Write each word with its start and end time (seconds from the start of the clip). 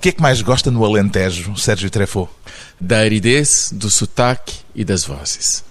Que 0.00 0.08
é 0.08 0.12
que 0.12 0.22
mais 0.22 0.40
gosta 0.40 0.70
no 0.70 0.82
Alentejo, 0.82 1.54
Sérgio 1.58 1.90
Trefo? 1.90 2.26
Da 2.80 3.00
aridez, 3.00 3.70
do 3.70 3.90
sotaque 3.90 4.60
e 4.74 4.82
das 4.82 5.04
vozes. 5.04 5.62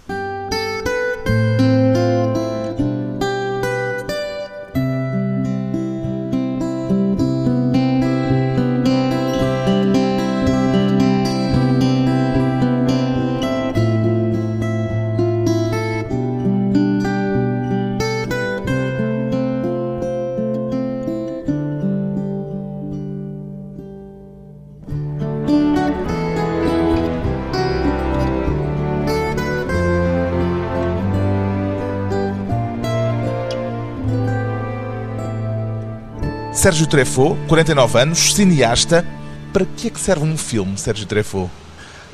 Sérgio 36.70 36.86
Trefo, 36.86 37.36
49 37.48 38.00
anos, 38.00 38.36
cineasta. 38.36 39.04
Para 39.52 39.66
que 39.66 39.88
é 39.88 39.90
que 39.90 40.00
serve 40.00 40.24
um 40.24 40.38
filme, 40.38 40.78
Sérgio 40.78 41.08
Trefo? 41.08 41.50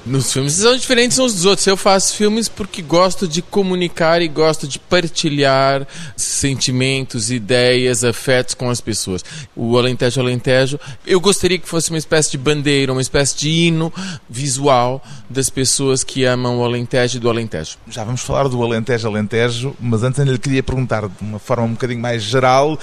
Nos 0.05 0.32
filmes 0.32 0.54
são 0.54 0.77
diferentes 0.77 1.20
uns 1.20 1.34
dos 1.34 1.46
outros. 1.46 1.68
Eu 1.68 1.76
faço 1.76 2.16
filmes 2.16 2.48
porque 2.48 2.82
gosto 2.82 3.27
de 3.27 3.41
comunicar 3.41 4.22
e 4.22 4.30
gosto 4.30 4.66
de 4.66 4.80
partilhar 4.80 5.86
sentimentos, 6.16 7.32
ideias, 7.32 8.05
afetos 8.05 8.54
com 8.54 8.70
as 8.70 8.80
pessoas. 8.80 9.26
O 9.54 9.77
Alentejo 9.77 10.22
Alentejo, 10.22 10.80
eu 11.05 11.20
gostaria 11.20 11.58
que 11.58 11.68
fosse 11.68 11.90
uma 11.90 11.98
espécie 11.98 12.32
de 12.32 12.38
bandeira, 12.38 12.94
uma 12.94 13.02
espécie 13.02 13.35
de 13.35 13.49
hino 13.49 13.91
visual 14.30 15.04
das 15.30 15.49
pessoas 15.49 16.01
que 16.01 16.24
amam 16.24 16.60
o 16.60 16.63
Alentejo 16.63 17.18
e 17.18 17.20
do 17.20 17.29
Alentejo. 17.29 17.77
Já 17.90 18.05
vamos 18.05 18.22
falar 18.22 18.48
do 18.48 18.63
Alentejo 18.63 19.05
Alentejo, 19.07 19.76
mas 19.82 20.01
antes 20.01 20.18
ainda 20.18 20.32
lhe 20.32 20.40
queria 20.40 20.63
perguntar 20.63 21.10
de 21.10 21.13
uma 21.20 21.40
forma 21.40 21.66
um 21.66 21.72
bocadinho 21.72 21.99
mais 21.99 22.24
geral 22.24 22.79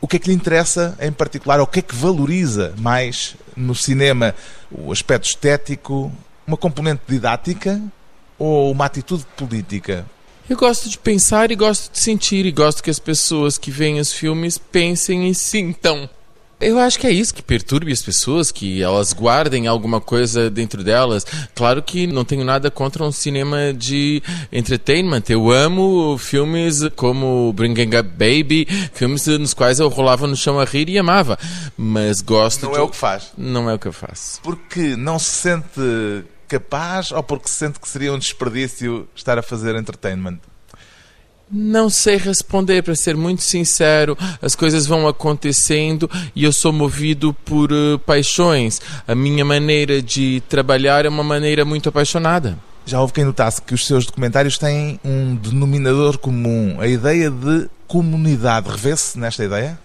o 0.00 0.06
que 0.06 0.16
é 0.16 0.18
que 0.18 0.28
lhe 0.28 0.34
interessa 0.34 0.96
em 1.00 1.12
particular, 1.12 1.58
ou 1.58 1.64
o 1.64 1.68
que 1.68 1.80
é 1.80 1.82
que 1.82 1.94
valoriza 1.94 2.74
mais 2.78 3.34
no 3.56 3.74
cinema? 3.74 4.34
O 4.70 4.92
aspecto 4.92 5.26
estético, 5.26 6.12
uma 6.46 6.56
componente 6.56 7.02
didática 7.06 7.80
ou 8.38 8.70
uma 8.70 8.84
atitude 8.84 9.26
política? 9.36 10.06
Eu 10.48 10.56
gosto 10.56 10.88
de 10.88 10.96
pensar 10.96 11.50
e 11.50 11.56
gosto 11.56 11.92
de 11.92 11.98
sentir, 11.98 12.46
e 12.46 12.52
gosto 12.52 12.82
que 12.82 12.88
as 12.88 12.98
pessoas 12.98 13.58
que 13.58 13.70
veem 13.70 14.00
os 14.00 14.12
filmes 14.12 14.56
pensem 14.56 15.28
e 15.28 15.34
sintam. 15.34 16.08
Eu 16.60 16.78
acho 16.78 16.98
que 16.98 17.06
é 17.06 17.10
isso 17.10 17.32
que 17.32 17.42
perturbe 17.42 17.92
as 17.92 18.02
pessoas, 18.02 18.50
que 18.50 18.82
elas 18.82 19.12
guardem 19.12 19.68
alguma 19.68 20.00
coisa 20.00 20.50
dentro 20.50 20.82
delas. 20.82 21.24
Claro 21.54 21.82
que 21.82 22.06
não 22.06 22.24
tenho 22.24 22.44
nada 22.44 22.68
contra 22.68 23.04
um 23.04 23.12
cinema 23.12 23.72
de 23.72 24.20
entertainment. 24.52 25.22
Eu 25.28 25.52
amo 25.52 26.18
filmes 26.18 26.80
como 26.96 27.52
Bringing 27.52 27.96
Up 27.96 28.08
Baby, 28.10 28.66
filmes 28.92 29.26
nos 29.26 29.54
quais 29.54 29.78
eu 29.78 29.88
rolava 29.88 30.26
no 30.26 30.34
chão 30.34 30.58
a 30.58 30.64
rir 30.64 30.88
e 30.88 30.98
amava. 30.98 31.38
Mas 31.76 32.20
gosto. 32.20 32.66
Não 32.66 32.72
de... 32.72 32.78
é 32.78 32.82
o 32.82 32.88
que 32.88 32.96
faz. 32.96 33.32
Não 33.38 33.70
é 33.70 33.74
o 33.74 33.78
que 33.78 33.86
eu 33.86 33.92
faço. 33.92 34.40
Porque 34.42 34.96
não 34.96 35.18
se 35.18 35.30
sente 35.30 36.24
capaz 36.48 37.12
ou 37.12 37.22
porque 37.22 37.48
se 37.48 37.54
sente 37.54 37.78
que 37.78 37.88
seria 37.88 38.12
um 38.12 38.18
desperdício 38.18 39.08
estar 39.14 39.38
a 39.38 39.42
fazer 39.42 39.76
entertainment? 39.76 40.38
Não 41.50 41.88
sei 41.88 42.16
responder, 42.16 42.82
para 42.82 42.94
ser 42.94 43.16
muito 43.16 43.42
sincero. 43.42 44.16
As 44.42 44.54
coisas 44.54 44.86
vão 44.86 45.08
acontecendo 45.08 46.10
e 46.34 46.44
eu 46.44 46.52
sou 46.52 46.72
movido 46.72 47.34
por 47.44 47.72
uh, 47.72 47.98
paixões. 48.00 48.80
A 49.06 49.14
minha 49.14 49.44
maneira 49.44 50.02
de 50.02 50.42
trabalhar 50.48 51.06
é 51.06 51.08
uma 51.08 51.24
maneira 51.24 51.64
muito 51.64 51.88
apaixonada. 51.88 52.58
Já 52.84 53.00
houve 53.00 53.12
quem 53.12 53.24
notasse 53.24 53.62
que 53.62 53.74
os 53.74 53.86
seus 53.86 54.06
documentários 54.06 54.58
têm 54.58 55.00
um 55.04 55.36
denominador 55.36 56.18
comum, 56.18 56.76
a 56.78 56.86
ideia 56.86 57.30
de 57.30 57.68
comunidade. 57.86 58.70
Revê-se 58.70 59.18
nesta 59.18 59.44
ideia? 59.44 59.78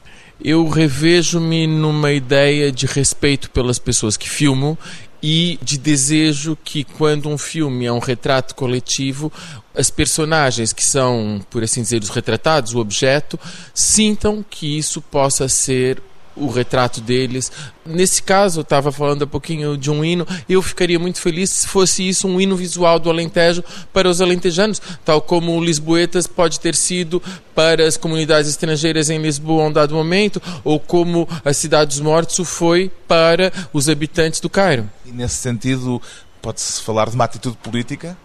Eu 0.44 0.68
revejo-me 0.68 1.68
numa 1.68 2.12
ideia 2.12 2.72
de 2.72 2.86
respeito 2.86 3.50
pelas 3.50 3.80
pessoas 3.80 4.18
que 4.18 4.30
filmo 4.30 4.78
e 5.24 5.58
de 5.62 5.78
desejo 5.78 6.58
que 6.62 6.84
quando 6.84 7.30
um 7.30 7.38
filme 7.38 7.86
é 7.86 7.92
um 7.92 8.00
retrato 8.00 8.54
coletivo, 8.54 9.32
as 9.74 9.90
personagens 9.90 10.74
que 10.74 10.84
são, 10.84 11.40
por 11.50 11.64
assim 11.64 11.82
dizer, 11.82 12.04
os 12.04 12.10
retratados, 12.10 12.74
o 12.74 12.80
objeto, 12.80 13.40
sintam 13.74 14.44
que 14.48 14.78
isso 14.78 15.02
possa 15.02 15.48
ser 15.48 16.04
o 16.36 16.50
retrato 16.50 17.02
deles. 17.02 17.52
Nesse 17.86 18.24
caso, 18.24 18.60
eu 18.60 18.64
estava 18.64 18.92
falando 18.92 19.24
há 19.24 19.28
pouquinho 19.28 19.78
de 19.78 19.92
um 19.92 20.04
hino, 20.04 20.26
eu 20.48 20.62
ficaria 20.62 21.00
muito 21.00 21.20
feliz 21.20 21.50
se 21.50 21.68
fosse 21.68 22.08
isso 22.08 22.28
um 22.28 22.40
hino 22.40 22.56
visual 22.56 23.00
do 23.00 23.10
Alentejo 23.10 23.64
para 23.92 24.10
os 24.10 24.22
alentejanos, 24.22 24.82
tal 25.04 25.22
como 25.22 25.56
o 25.58 25.64
Lisboetas 25.64 26.28
pode 26.28 26.60
ter 26.60 26.76
sido 26.76 27.22
para 27.54 27.86
as 27.88 27.98
comunidades 27.98 28.50
estrangeiras 28.50 29.10
em 29.10 29.22
Lisboa 29.22 29.64
a 29.64 29.68
um 29.68 29.72
dado 29.72 29.94
momento, 29.94 30.42
ou 30.64 30.80
como 30.80 31.28
a 31.44 31.54
Cidade 31.54 31.90
dos 31.90 32.00
Mortos 32.00 32.40
o 32.40 32.46
foi 32.46 32.92
para 33.08 33.52
os 33.72 33.90
habitantes 33.90 34.40
do 34.40 34.50
Cairo. 34.50 34.90
E 35.06 35.12
nesse 35.12 35.36
sentido, 35.36 36.02
pode-se 36.42 36.82
falar 36.82 37.10
de 37.10 37.16
uma 37.16 37.26
atitude 37.26 37.58
política? 37.58 38.18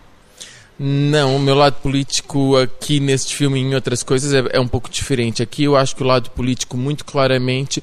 Não, 0.78 1.34
o 1.34 1.40
meu 1.40 1.56
lado 1.56 1.80
político 1.82 2.56
aqui 2.56 3.00
neste 3.00 3.34
filme 3.34 3.58
e 3.58 3.62
em 3.62 3.74
outras 3.74 4.04
coisas 4.04 4.32
é, 4.32 4.56
é 4.56 4.60
um 4.60 4.68
pouco 4.68 4.88
diferente. 4.88 5.42
Aqui 5.42 5.64
eu 5.64 5.76
acho 5.76 5.96
que 5.96 6.04
o 6.04 6.06
lado 6.06 6.30
político, 6.30 6.76
muito 6.76 7.04
claramente, 7.04 7.82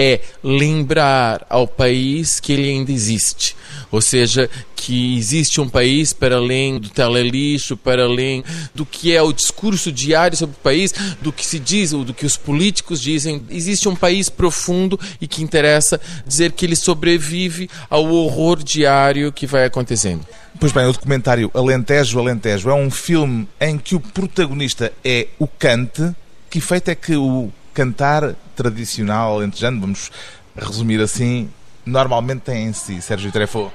é 0.00 0.20
lembrar 0.42 1.46
ao 1.50 1.68
país 1.68 2.40
que 2.40 2.52
ele 2.52 2.70
ainda 2.70 2.90
existe. 2.90 3.54
Ou 3.90 4.00
seja, 4.00 4.48
que 4.74 5.18
existe 5.18 5.60
um 5.60 5.68
país 5.68 6.12
para 6.12 6.36
além 6.36 6.78
do 6.78 6.88
telelixo, 6.88 7.76
para 7.76 8.04
além 8.04 8.42
do 8.74 8.86
que 8.86 9.14
é 9.14 9.20
o 9.20 9.32
discurso 9.32 9.92
diário 9.92 10.36
sobre 10.36 10.56
o 10.56 10.62
país, 10.62 10.94
do 11.20 11.30
que 11.30 11.44
se 11.44 11.58
diz, 11.58 11.92
ou 11.92 12.02
do 12.02 12.14
que 12.14 12.24
os 12.24 12.36
políticos 12.36 13.00
dizem. 13.00 13.42
Existe 13.50 13.88
um 13.88 13.94
país 13.94 14.30
profundo 14.30 14.98
e 15.20 15.26
que 15.26 15.42
interessa 15.42 16.00
dizer 16.26 16.52
que 16.52 16.64
ele 16.64 16.76
sobrevive 16.76 17.68
ao 17.90 18.06
horror 18.06 18.62
diário 18.62 19.32
que 19.32 19.46
vai 19.46 19.66
acontecendo. 19.66 20.26
Pois 20.58 20.72
bem, 20.72 20.86
o 20.86 20.92
documentário 20.92 21.50
Alentejo, 21.52 22.18
Alentejo 22.18 22.70
é 22.70 22.74
um 22.74 22.90
filme 22.90 23.46
em 23.60 23.76
que 23.76 23.94
o 23.94 24.00
protagonista 24.00 24.92
é 25.04 25.28
o 25.38 25.46
cante. 25.46 26.10
Que 26.48 26.58
efeito 26.58 26.90
é 26.90 26.94
que 26.94 27.14
o 27.14 27.52
cantar 27.72 28.34
tradicional 28.60 29.36
alentejano, 29.36 29.80
vamos 29.80 30.10
resumir 30.54 31.00
assim, 31.00 31.48
normalmente 31.86 32.40
tem 32.40 32.66
em 32.66 32.72
si, 32.74 33.00
Sérgio 33.00 33.32
Trefo? 33.32 33.72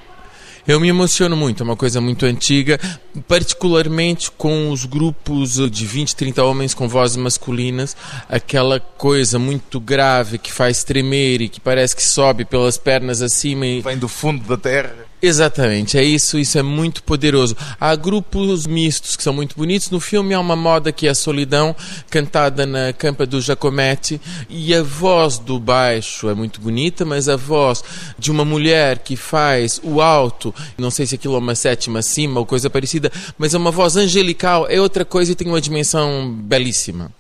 Eu 0.68 0.80
me 0.80 0.88
emociono 0.88 1.36
muito, 1.36 1.62
é 1.62 1.64
uma 1.64 1.76
coisa 1.76 2.02
muito 2.02 2.26
antiga, 2.26 2.80
particularmente 3.28 4.32
com 4.32 4.72
os 4.72 4.86
grupos 4.86 5.58
de 5.70 5.86
20, 5.86 6.16
30 6.16 6.44
homens 6.44 6.74
com 6.74 6.88
vozes 6.88 7.18
masculinas, 7.18 7.96
aquela 8.28 8.80
coisa 8.80 9.38
muito 9.38 9.80
grave 9.80 10.40
que 10.40 10.52
faz 10.52 10.84
tremer 10.84 11.42
e 11.42 11.50
que 11.50 11.60
parece 11.60 11.96
que 11.96 12.02
sobe 12.04 12.46
pelas 12.46 12.80
pernas 12.80 13.22
acima 13.22 13.66
e 13.66 13.82
vem 13.82 13.98
do 13.98 14.08
fundo 14.08 14.44
da 14.48 14.58
terra. 14.58 15.05
Exatamente, 15.22 15.98
é 15.98 16.04
isso, 16.04 16.38
isso 16.38 16.58
é 16.58 16.62
muito 16.62 17.02
poderoso. 17.02 17.56
Há 17.80 17.96
grupos 17.96 18.68
mistos 18.68 19.16
que 19.16 19.24
são 19.24 19.34
muito 19.34 19.56
bonitos. 19.56 19.90
No 19.90 20.00
filme 20.00 20.34
há 20.34 20.40
uma 20.40 20.56
moda 20.56 20.92
que 20.92 21.08
é 21.08 21.10
a 21.10 21.16
solidão, 21.16 21.76
cantada 22.10 22.66
na 22.66 22.94
campa 22.94 23.26
do 23.26 23.42
Giacometti, 23.42 24.22
e 24.50 24.76
a 24.76 24.84
voz 24.84 25.40
do 25.40 25.60
baixo 25.60 26.30
é 26.30 26.34
muito 26.34 26.60
bonita, 26.60 27.06
mas 27.06 27.28
a 27.30 27.36
voz 27.36 27.84
de 28.20 28.30
uma 28.30 28.46
mulher 28.46 29.00
que 29.00 29.16
faz 29.16 29.80
o 29.84 30.02
alto, 30.02 30.54
não 30.78 30.92
sei 30.92 31.06
se 31.08 31.16
aquilo 31.16 31.36
é 31.36 31.40
uma 31.40 31.56
sétima 31.56 32.00
acima 32.00 32.40
ou 32.40 32.46
coisa 32.46 32.70
parecida, 32.70 33.12
mas 33.38 33.54
é 33.54 33.58
uma 33.58 33.72
voz 33.72 33.96
angelical, 33.96 34.68
é 34.70 34.80
outra 34.80 35.06
coisa 35.06 35.32
e 35.32 35.36
tem 35.36 35.48
uma 35.48 35.62
dimensão 35.62 36.32
belíssima. 36.32 37.12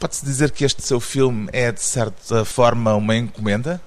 Pode-se 0.00 0.24
dizer 0.24 0.50
que 0.50 0.64
este 0.64 0.82
seu 0.82 0.98
filme 0.98 1.48
é, 1.52 1.70
de 1.70 1.82
certa 1.82 2.44
forma, 2.44 2.94
uma 2.94 3.14
encomenda? 3.14 3.80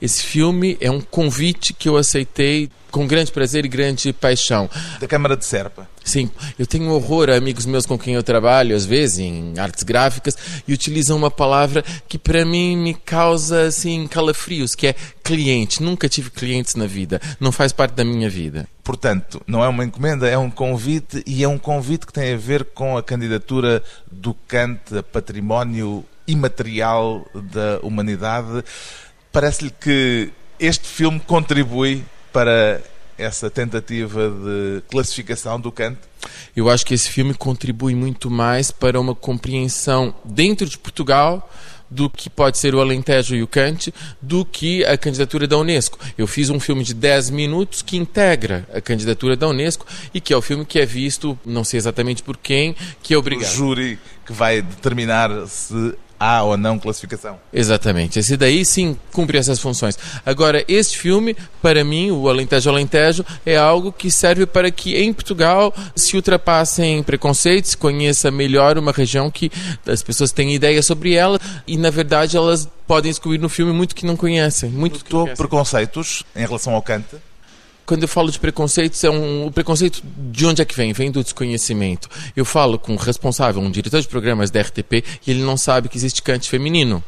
Esse 0.00 0.22
filme 0.22 0.76
é 0.80 0.90
um 0.90 1.00
convite 1.00 1.72
que 1.72 1.88
eu 1.88 1.96
aceitei 1.96 2.70
com 2.90 3.06
grande 3.06 3.30
prazer 3.30 3.64
e 3.64 3.68
grande 3.68 4.12
paixão. 4.12 4.68
Da 5.00 5.06
Câmara 5.06 5.36
de 5.36 5.44
Serpa. 5.44 5.88
Sim, 6.02 6.30
eu 6.58 6.66
tenho 6.66 6.90
horror 6.90 7.30
a 7.30 7.36
amigos 7.36 7.66
meus 7.66 7.86
com 7.86 7.98
quem 7.98 8.14
eu 8.14 8.22
trabalho, 8.22 8.74
às 8.74 8.84
vezes 8.84 9.20
em 9.20 9.58
artes 9.58 9.84
gráficas, 9.84 10.36
e 10.66 10.72
utilizam 10.72 11.16
uma 11.16 11.30
palavra 11.30 11.84
que 12.08 12.18
para 12.18 12.44
mim 12.44 12.76
me 12.76 12.94
causa 12.94 13.62
assim 13.62 14.06
calafrios, 14.08 14.74
que 14.74 14.88
é 14.88 14.94
cliente. 15.22 15.82
Nunca 15.82 16.08
tive 16.08 16.30
clientes 16.30 16.74
na 16.74 16.86
vida, 16.86 17.20
não 17.38 17.52
faz 17.52 17.72
parte 17.72 17.92
da 17.92 18.04
minha 18.04 18.28
vida. 18.28 18.66
Portanto, 18.82 19.40
não 19.46 19.62
é 19.62 19.68
uma 19.68 19.84
encomenda, 19.84 20.28
é 20.28 20.36
um 20.36 20.50
convite 20.50 21.22
e 21.26 21.44
é 21.44 21.48
um 21.48 21.58
convite 21.58 22.06
que 22.06 22.12
tem 22.12 22.34
a 22.34 22.36
ver 22.36 22.64
com 22.64 22.96
a 22.96 23.02
candidatura 23.02 23.82
do 24.10 24.34
Kant 24.48 24.80
a 24.98 25.02
património 25.02 26.04
imaterial 26.26 27.26
da 27.34 27.78
humanidade. 27.82 28.64
Parece-lhe 29.32 29.70
que 29.70 30.30
este 30.58 30.88
filme 30.88 31.20
contribui 31.20 32.04
para 32.32 32.80
essa 33.16 33.50
tentativa 33.50 34.30
de 34.30 34.82
classificação 34.90 35.60
do 35.60 35.70
Kant? 35.70 35.98
Eu 36.56 36.68
acho 36.68 36.84
que 36.84 36.94
esse 36.94 37.08
filme 37.10 37.34
contribui 37.34 37.94
muito 37.94 38.30
mais 38.30 38.70
para 38.70 38.98
uma 38.98 39.14
compreensão 39.14 40.14
dentro 40.24 40.68
de 40.68 40.78
Portugal 40.78 41.48
do 41.90 42.08
que 42.08 42.30
pode 42.30 42.56
ser 42.56 42.74
o 42.74 42.80
Alentejo 42.80 43.34
e 43.34 43.42
o 43.42 43.48
Cante 43.48 43.92
do 44.22 44.44
que 44.44 44.84
a 44.84 44.96
candidatura 44.96 45.46
da 45.46 45.58
Unesco. 45.58 45.98
Eu 46.16 46.26
fiz 46.26 46.48
um 46.48 46.60
filme 46.60 46.84
de 46.84 46.94
10 46.94 47.30
minutos 47.30 47.82
que 47.82 47.96
integra 47.96 48.66
a 48.72 48.80
candidatura 48.80 49.36
da 49.36 49.48
Unesco 49.48 49.84
e 50.14 50.20
que 50.20 50.32
é 50.32 50.36
o 50.36 50.42
filme 50.42 50.64
que 50.64 50.78
é 50.78 50.86
visto, 50.86 51.38
não 51.44 51.64
sei 51.64 51.78
exatamente 51.78 52.22
por 52.22 52.36
quem, 52.36 52.76
que 53.02 53.12
é 53.12 53.18
obrigado. 53.18 53.50
O 53.50 53.54
júri 53.54 53.98
que 54.24 54.32
vai 54.32 54.62
determinar 54.62 55.30
se 55.48 55.94
há 56.20 56.42
ou 56.42 56.58
não 56.58 56.78
classificação. 56.78 57.38
Exatamente. 57.50 58.18
Esse 58.18 58.36
daí 58.36 58.62
sim 58.62 58.94
cumpre 59.10 59.38
essas 59.38 59.58
funções. 59.58 59.98
Agora, 60.24 60.62
este 60.68 60.98
filme, 60.98 61.34
para 61.62 61.82
mim, 61.82 62.10
o 62.10 62.28
Alentejo 62.28 62.68
Alentejo, 62.68 63.24
é 63.46 63.56
algo 63.56 63.90
que 63.90 64.10
serve 64.10 64.44
para 64.44 64.70
que 64.70 64.96
em 64.96 65.12
Portugal 65.14 65.74
se 65.96 66.14
ultrapassem 66.14 67.02
preconceitos, 67.02 67.74
conheça 67.74 68.30
melhor 68.30 68.76
uma 68.76 68.92
região 68.92 69.30
que 69.30 69.50
as 69.86 70.02
pessoas 70.02 70.30
têm 70.30 70.54
ideia 70.54 70.82
sobre 70.82 71.14
ela 71.14 71.40
e, 71.66 71.78
na 71.78 71.88
verdade, 71.88 72.36
elas 72.36 72.68
podem 72.86 73.10
descobrir 73.10 73.38
no 73.38 73.48
filme 73.48 73.72
muito 73.72 73.94
que 73.94 74.04
não 74.04 74.16
conhecem. 74.16 74.68
Muito 74.68 75.02
que 75.02 75.10
conhecem. 75.10 75.36
preconceitos 75.36 76.24
em 76.36 76.44
relação 76.44 76.74
ao 76.74 76.82
Kant? 76.82 77.06
Quando 77.90 78.04
eu 78.04 78.08
falo 78.08 78.30
de 78.30 78.38
preconceitos, 78.38 79.02
é 79.02 79.10
um, 79.10 79.46
o 79.46 79.50
preconceito 79.50 80.00
de 80.30 80.46
onde 80.46 80.62
é 80.62 80.64
que 80.64 80.76
vem? 80.76 80.92
Vem 80.92 81.10
do 81.10 81.24
desconhecimento. 81.24 82.08
Eu 82.36 82.44
falo 82.44 82.78
com 82.78 82.92
um 82.92 82.96
responsável, 82.96 83.60
um 83.60 83.68
diretor 83.68 84.00
de 84.00 84.06
programas 84.06 84.48
da 84.48 84.60
RTP, 84.60 85.02
e 85.26 85.30
ele 85.32 85.42
não 85.42 85.56
sabe 85.56 85.88
que 85.88 85.96
existe 85.96 86.22
cante 86.22 86.48
feminino. 86.48 87.02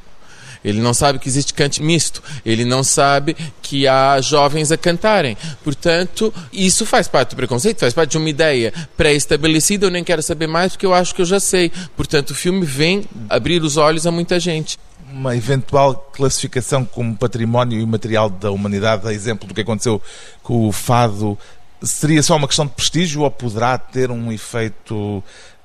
Ele 0.65 0.81
não 0.81 0.93
sabe 0.93 1.21
que 1.21 1.29
existe 1.29 1.55
cante 1.55 1.81
misto. 1.81 2.21
Ele 2.45 2.65
não 2.65 2.83
sabe 2.83 3.37
que 3.63 3.87
há 3.87 4.21
jovens 4.21 4.73
a 4.73 4.77
cantarem. 4.77 5.37
Portanto, 5.63 6.35
isso 6.53 6.85
faz 6.85 7.07
parte 7.07 7.31
do 7.31 7.37
preconceito, 7.37 7.79
faz 7.79 7.95
parte 7.95 8.11
de 8.11 8.19
uma 8.19 8.29
ideia 8.29 8.75
pré-estabelecida. 8.97 9.87
Eu 9.87 9.91
nem 9.91 10.03
quero 10.03 10.21
saber 10.21 10.49
mais 10.49 10.73
porque 10.73 10.87
eu 10.87 10.93
acho 10.93 11.15
que 11.15 11.23
eu 11.23 11.27
já 11.27 11.39
sei. 11.39 11.71
Portanto, 11.97 12.31
o 12.31 12.35
filme 12.35 12.67
vem 12.67 13.05
abrir 13.31 13.63
os 13.63 13.77
olhos 13.77 14.05
a 14.05 14.11
muita 14.11 14.41
gente 14.41 14.77
uma 15.11 15.37
eventual 15.37 15.95
classificação 16.13 16.85
como 16.85 17.17
património 17.17 17.81
imaterial 17.81 18.29
da 18.29 18.51
humanidade, 18.51 19.07
a 19.07 19.13
exemplo 19.13 19.47
do 19.47 19.55
que 19.55 19.61
aconteceu 19.61 20.01
com 20.43 20.69
o 20.69 20.73
fado, 20.73 21.39
seria 21.83 22.23
só 22.23 22.37
uma 22.37 22.47
questão 22.47 22.67
de 22.67 22.73
prestígio 22.73 23.23
ou 23.23 23.31
poderá 23.31 23.77
ter 23.79 24.11
um 24.11 24.31
efeito 24.33 25.23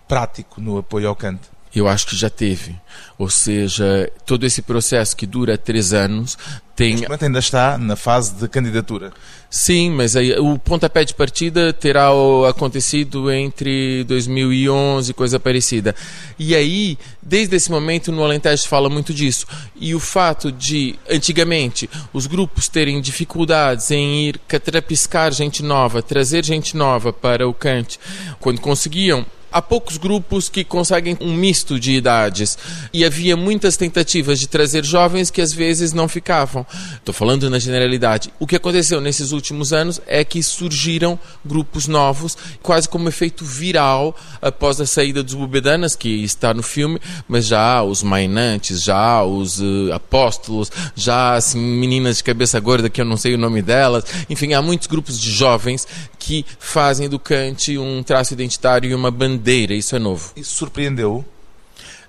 prático 0.08 0.62
no 0.62 0.78
apoio 0.78 1.10
ao 1.10 1.16
canto? 1.16 1.57
Eu 1.76 1.88
acho 1.88 2.08
que 2.08 2.16
já 2.16 2.30
teve. 2.30 2.76
Ou 3.18 3.30
seja, 3.30 4.12
todo 4.26 4.46
esse 4.46 4.62
processo 4.62 5.16
que 5.16 5.26
dura 5.26 5.58
três 5.58 5.94
anos 5.94 6.38
tem. 6.76 6.92
Neste 6.92 7.08
momento 7.08 7.26
ainda 7.26 7.40
está 7.40 7.78
na 7.78 7.96
fase 7.96 8.36
de 8.36 8.48
candidatura. 8.48 9.12
Sim, 9.50 9.92
mas 9.92 10.16
aí, 10.16 10.38
o 10.38 10.60
pontapé 10.60 11.06
de 11.06 11.14
partida 11.14 11.72
terá 11.72 12.10
acontecido 12.50 13.32
entre 13.32 14.04
2011 14.04 15.14
coisa 15.14 15.40
parecida. 15.40 15.96
E 16.38 16.54
aí, 16.54 16.98
desde 17.22 17.56
esse 17.56 17.72
momento, 17.72 18.12
no 18.12 18.24
Alentejo 18.24 18.68
fala 18.68 18.90
muito 18.90 19.14
disso. 19.14 19.48
E 19.76 19.96
o 19.96 20.00
fato 20.00 20.52
de, 20.52 21.00
antigamente, 21.10 21.90
os 22.12 22.28
grupos 22.28 22.68
terem 22.68 23.02
dificuldades 23.02 23.90
em 23.90 24.28
ir 24.28 24.40
catrapiscar 24.48 25.32
gente 25.32 25.64
nova, 25.64 26.02
trazer 26.04 26.44
gente 26.44 26.76
nova 26.76 27.14
para 27.14 27.48
o 27.48 27.54
cante, 27.54 28.00
quando 28.40 28.60
conseguiam 28.60 29.26
há 29.58 29.62
poucos 29.62 29.98
grupos 29.98 30.50
que 30.50 30.64
conseguem 30.64 31.18
um 31.20 31.34
misto 31.34 31.80
de 31.80 31.94
idades 31.94 32.58
e 32.94 33.04
havia 33.04 33.36
muitas 33.36 33.76
tentativas 33.76 34.40
de 34.40 34.48
trazer 34.48 34.86
jovens 34.86 35.32
que 35.32 35.42
às 35.42 35.52
vezes 35.52 35.94
não 35.94 36.08
ficavam. 36.08 36.64
Estou 36.94 37.12
falando 37.12 37.50
na 37.50 37.58
generalidade. 37.58 38.32
O 38.40 38.46
que 38.46 38.56
aconteceu 38.56 39.02
nesses 39.02 39.32
últimos 39.32 39.74
anos 39.74 40.00
é 40.06 40.24
que 40.24 40.44
surgiram 40.44 41.20
grupos 41.44 41.88
novos, 41.88 42.38
quase 42.62 42.88
como 42.88 43.10
efeito 43.10 43.44
viral 43.44 44.16
após 44.40 44.80
a 44.80 44.86
saída 44.86 45.24
dos 45.24 45.34
Bubedanas, 45.34 45.96
que 45.96 46.24
está 46.24 46.54
no 46.54 46.62
filme, 46.62 47.00
mas 47.28 47.48
já 47.48 47.60
há 47.60 47.84
os 47.84 48.04
Mainantes, 48.04 48.84
já 48.84 48.96
há 48.96 49.26
os 49.26 49.60
uh, 49.60 49.92
Apóstolos, 49.92 50.72
já 50.96 51.16
há 51.16 51.36
assim, 51.36 51.58
meninas 51.58 52.18
de 52.18 52.24
cabeça 52.24 52.60
gorda 52.60 52.92
que 52.92 53.02
eu 53.02 53.06
não 53.06 53.18
sei 53.18 53.34
o 53.34 53.40
nome 53.40 53.64
delas. 53.64 54.04
Enfim, 54.30 54.54
há 54.54 54.62
muitos 54.62 54.86
grupos 54.86 55.20
de 55.20 55.32
jovens 55.32 55.88
que 56.20 56.46
fazem 56.60 57.10
do 57.10 57.18
Kant 57.18 57.76
um 57.78 58.04
traço 58.04 58.34
identitário 58.34 58.92
e 58.92 58.94
uma 58.94 59.10
bandeira. 59.10 59.47
Isso 59.54 59.96
é 59.96 60.00
novo. 60.00 60.32
Isso 60.36 60.56
surpreendeu? 60.56 61.26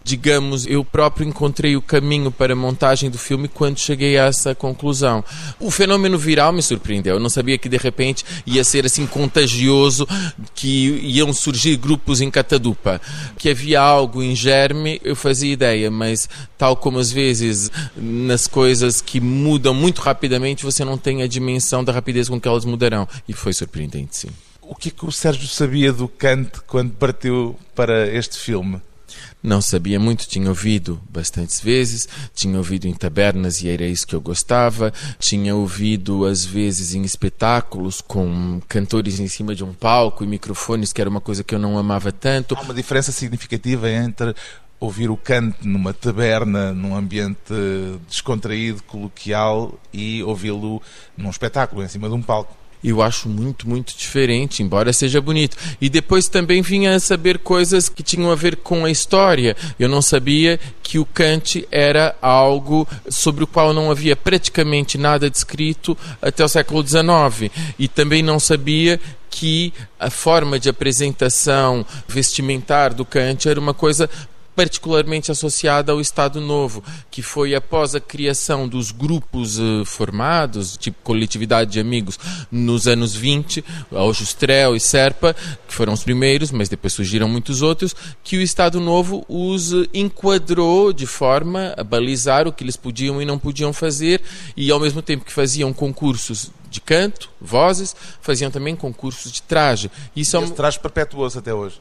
digamos, 0.09 0.67
eu 0.67 0.83
próprio 0.83 1.29
encontrei 1.29 1.77
o 1.77 1.83
caminho 1.83 2.33
para 2.33 2.55
a 2.55 2.57
montagem 2.57 3.11
do 3.11 3.19
filme 3.19 3.47
quando 3.47 3.79
cheguei 3.79 4.19
a 4.19 4.25
essa 4.25 4.55
conclusão. 4.55 5.23
O 5.61 5.71
fenômeno 5.71 6.17
viral 6.17 6.51
me 6.51 6.63
surpreendeu. 6.63 7.17
Eu 7.17 7.21
não 7.21 7.29
sabia 7.29 7.59
que 7.59 7.69
de 7.69 7.77
repente 7.77 8.25
ia 8.47 8.65
ser 8.65 8.87
assim 8.87 9.07
contagioso, 9.07 10.09
que 10.55 10.99
iam 11.03 11.31
surgir 11.35 11.77
grupos 11.77 12.23
em 12.23 12.31
catadupa. 12.31 12.99
Que 13.37 13.51
havia 13.51 13.83
algo 13.83 14.23
em 14.23 14.35
germe, 14.35 14.99
eu 15.05 15.15
fazia 15.15 15.53
ideia, 15.53 15.91
mas 15.91 16.27
tal 16.57 16.75
como 16.75 16.99
às 16.99 17.13
vezes 17.13 17.71
nas 17.95 18.47
coisas 18.47 19.03
que 19.03 19.21
mudam 19.21 19.75
muito 19.75 20.01
rapidamente, 20.01 20.65
você 20.65 20.87
não 20.87 20.97
tem 20.97 21.23
a 21.23 21.27
dimensão 21.27 21.85
da 21.85 21.93
rapidez 21.93 22.31
com 22.31 22.41
que 22.41 22.49
elas 22.49 22.65
mudarão. 22.65 23.07
E 23.29 23.35
foi 23.35 23.53
surpreendente, 23.53 24.17
sim. 24.17 24.29
O 24.71 24.75
que 24.75 24.91
é 24.91 24.93
que 24.93 25.07
o 25.07 25.11
Sérgio 25.11 25.49
sabia 25.49 25.91
do 25.95 26.07
Kant 26.07 26.61
quando 26.67 26.93
partiu 26.93 27.59
para 27.75 28.07
este 28.07 28.39
filme? 28.39 28.83
Não 29.43 29.63
sabia 29.63 29.99
muito, 29.99 30.29
tinha 30.29 30.47
ouvido 30.47 31.01
bastantes 31.09 31.59
vezes, 31.59 32.07
tinha 32.35 32.59
ouvido 32.59 32.87
em 32.87 32.93
tabernas 32.93 33.63
e 33.63 33.69
era 33.71 33.87
isso 33.87 34.07
que 34.07 34.15
eu 34.15 34.21
gostava, 34.21 34.93
tinha 35.19 35.57
ouvido 35.57 36.27
às 36.27 36.45
vezes 36.45 36.95
em 36.95 37.03
espetáculos 37.03 38.03
com 38.03 38.61
cantores 38.69 39.19
em 39.19 39.27
cima 39.27 39.55
de 39.55 39.65
um 39.65 39.73
palco 39.73 40.23
e 40.23 40.27
microfones, 40.27 40.93
que 40.93 41.01
era 41.01 41.09
uma 41.09 41.21
coisa 41.21 41.43
que 41.43 41.55
eu 41.55 41.59
não 41.59 41.79
amava 41.79 42.13
tanto. 42.13 42.55
Há 42.55 42.61
uma 42.61 42.75
diferença 42.75 43.11
significativa 43.11 43.89
entre 43.89 44.35
ouvir 44.79 45.09
o 45.11 45.17
canto 45.17 45.67
numa 45.67 45.95
taberna, 45.95 46.75
num 46.75 46.95
ambiente 46.95 47.55
descontraído, 48.07 48.83
coloquial, 48.83 49.81
e 49.95 50.23
ouvi-lo 50.23 50.83
num 51.17 51.31
espetáculo, 51.31 51.83
em 51.83 51.89
cima 51.89 52.07
de 52.07 52.15
um 52.15 52.23
palco 52.23 52.55
eu 52.83 53.03
acho 53.03 53.29
muito, 53.29 53.69
muito 53.69 53.97
diferente, 53.97 54.63
embora 54.63 54.93
seja 54.93 55.21
bonito. 55.21 55.57
E 55.81 55.89
depois 55.89 56.29
também 56.29 56.63
vinha 56.63 56.95
a 56.95 57.01
saber 57.01 57.39
coisas 57.39 57.89
que 57.89 58.03
tinham 58.03 58.31
a 58.31 58.35
ver 58.35 58.57
com 58.57 58.85
a 58.85 58.91
história. 58.91 59.57
Eu 59.79 59.89
não 59.89 60.01
sabia 60.01 60.61
que 60.83 60.99
o 60.99 61.05
Kant 61.05 61.67
era 61.71 62.15
algo 62.23 62.87
sobre 63.09 63.45
o 63.45 63.47
qual 63.47 63.75
não 63.75 63.91
havia 63.91 64.17
praticamente 64.17 64.97
nada 64.97 65.29
descrito 65.29 65.97
até 66.23 66.45
o 66.45 66.49
século 66.49 66.87
XIX. 66.87 67.51
E 67.79 67.89
também 67.89 68.23
não 68.23 68.39
sabia 68.39 69.01
que 69.31 69.73
a 70.01 70.09
forma 70.09 70.59
de 70.59 70.69
apresentação 70.69 71.85
vestimentar 72.07 72.95
do 72.95 73.05
Kant 73.05 73.49
era 73.49 73.61
uma 73.61 73.75
coisa 73.75 74.09
particularmente 74.59 75.31
associada 75.31 75.93
ao 75.93 76.01
Estado 76.01 76.41
Novo, 76.41 76.83
que 77.13 77.23
foi 77.23 77.55
após 77.55 77.95
a 77.95 78.01
criação 78.01 78.67
dos 78.67 78.91
grupos 78.91 79.57
uh, 79.57 79.85
formados, 79.85 80.77
tipo 80.77 80.99
coletividade 81.05 81.71
de 81.71 81.79
amigos, 81.79 82.19
nos 82.51 82.89
anos 82.89 83.15
20, 83.15 83.65
Aljustrel 83.93 84.75
e 84.75 84.81
Serpa, 84.81 85.33
que 85.69 85.73
foram 85.73 85.93
os 85.93 86.03
primeiros, 86.03 86.51
mas 86.51 86.69
depois 86.69 86.93
surgiram 86.93 87.29
muitos 87.29 87.63
outros, 87.63 87.95
que 88.25 88.37
o 88.37 88.43
Estado 88.43 88.81
Novo 88.81 89.25
os 89.29 89.71
enquadrou 89.95 90.93
de 90.93 91.07
forma 91.07 91.73
a 91.77 91.85
balizar 91.85 92.49
o 92.49 92.53
que 92.53 92.65
eles 92.65 92.75
podiam 92.75 93.23
e 93.23 93.25
não 93.25 93.39
podiam 93.39 93.73
fazer, 93.73 94.21
e 94.57 94.73
ao 94.73 94.81
mesmo 94.81 95.01
tempo 95.01 95.25
que 95.25 95.33
faziam 95.33 95.73
concursos 95.73 96.51
de 96.69 96.81
canto, 96.81 97.31
vozes, 97.41 97.95
faziam 98.21 98.51
também 98.51 98.75
concursos 98.75 99.31
de 99.31 99.41
traje. 99.41 99.89
Isso 100.17 100.37
e 100.37 100.37
é 100.37 100.41
um... 100.41 100.51
traje 100.51 100.81
perpetuou-se 100.81 101.39
até 101.39 101.55
hoje 101.55 101.81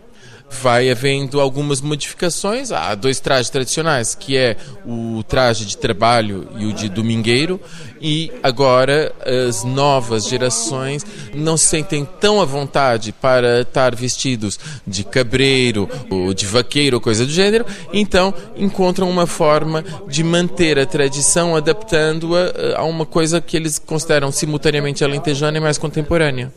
vai 0.49 0.89
havendo 0.89 1.39
algumas 1.39 1.81
modificações. 1.81 2.71
Há 2.71 2.95
dois 2.95 3.19
trajes 3.19 3.49
tradicionais, 3.49 4.15
que 4.15 4.37
é 4.37 4.55
o 4.85 5.23
traje 5.23 5.65
de 5.65 5.77
trabalho 5.77 6.47
e 6.57 6.65
o 6.65 6.73
de 6.73 6.89
domingueiro, 6.89 7.59
e 8.01 8.31
agora 8.41 9.13
as 9.47 9.63
novas 9.63 10.27
gerações 10.27 11.05
não 11.33 11.57
se 11.57 11.65
sentem 11.65 12.07
tão 12.19 12.41
à 12.41 12.45
vontade 12.45 13.11
para 13.11 13.61
estar 13.61 13.95
vestidos 13.95 14.59
de 14.85 15.03
cabreiro 15.03 15.89
ou 16.09 16.33
de 16.33 16.45
vaqueiro 16.45 17.01
coisa 17.01 17.25
do 17.25 17.31
gênero, 17.31 17.65
então 17.91 18.33
encontram 18.55 19.09
uma 19.09 19.27
forma 19.27 19.83
de 20.07 20.23
manter 20.23 20.79
a 20.79 20.85
tradição 20.85 21.55
adaptando-a 21.55 22.39
eh, 22.39 22.73
a 22.75 22.83
uma 22.83 23.05
coisa 23.05 23.41
que 23.41 23.57
eles 23.57 23.79
consideram 23.79 24.31
simultaneamente 24.31 25.03
alentejana 25.03 25.57
e 25.57 25.61
mais 25.61 25.77
contemporânea. 25.77 26.51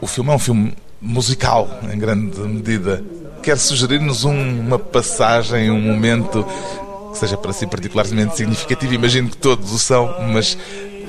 O 0.00 0.06
filme 0.06 0.30
é 0.30 0.34
um 0.34 0.38
filme 0.38 0.74
musical, 1.02 1.68
em 1.92 1.98
grande 1.98 2.40
medida. 2.40 3.04
Quer 3.42 3.58
sugerir-nos 3.58 4.22
uma 4.22 4.78
passagem, 4.78 5.70
um 5.70 5.80
momento 5.80 6.46
que 7.10 7.18
seja 7.18 7.36
para 7.36 7.52
si 7.52 7.66
particularmente 7.66 8.36
significativo? 8.36 8.94
Imagino 8.94 9.28
que 9.28 9.36
todos 9.36 9.72
o 9.72 9.78
são, 9.78 10.14
mas 10.32 10.56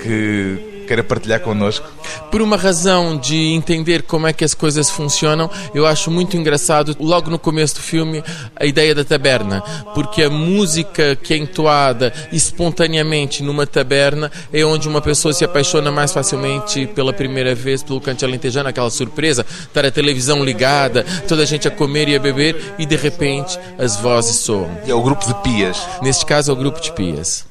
que 0.02 0.73
queira 0.94 1.04
partilhar 1.04 1.40
connosco? 1.40 1.90
Por 2.30 2.42
uma 2.42 2.56
razão 2.56 3.18
de 3.18 3.36
entender 3.36 4.04
como 4.04 4.28
é 4.28 4.34
que 4.34 4.44
as 4.44 4.54
coisas 4.54 4.92
funcionam, 4.92 5.50
eu 5.74 5.88
acho 5.88 6.12
muito 6.12 6.38
engraçado, 6.38 6.96
logo 7.00 7.32
no 7.32 7.40
começo 7.40 7.76
do 7.76 7.82
filme, 7.82 8.24
a 8.56 8.66
ideia 8.66 8.94
da 8.94 9.04
taberna, 9.04 9.62
porque 9.96 10.22
a 10.22 10.30
música 10.30 11.16
que 11.16 11.34
é 11.34 11.38
entoada 11.38 12.14
espontaneamente 12.32 13.42
numa 13.42 13.66
taberna 13.66 14.32
é 14.52 14.64
onde 14.64 14.88
uma 14.88 15.02
pessoa 15.02 15.34
se 15.34 15.44
apaixona 15.44 15.92
mais 15.92 16.14
facilmente 16.14 16.86
pela 16.86 17.12
primeira 17.12 17.56
vez 17.56 17.82
pelo 17.82 18.00
cante 18.00 18.24
alentejano, 18.24 18.70
aquela 18.70 18.92
surpresa, 18.92 19.44
estar 19.62 19.86
a 19.86 19.92
televisão 19.92 20.44
ligada, 20.44 21.04
toda 21.28 21.42
a 21.42 21.46
gente 21.46 21.68
a 21.68 21.72
comer 21.72 22.08
e 22.08 22.16
a 22.16 22.20
beber 22.20 22.76
e 22.78 22.86
de 22.86 22.96
repente 22.96 23.58
as 23.80 23.96
vozes 23.96 24.36
soam. 24.38 24.70
É 24.88 24.94
o 24.94 25.02
grupo 25.02 25.26
de 25.26 25.34
pias. 25.42 25.82
Neste 26.02 26.26
caso 26.26 26.52
é 26.52 26.54
o 26.54 26.58
grupo 26.58 26.80
de 26.80 26.92
pias. 26.92 27.46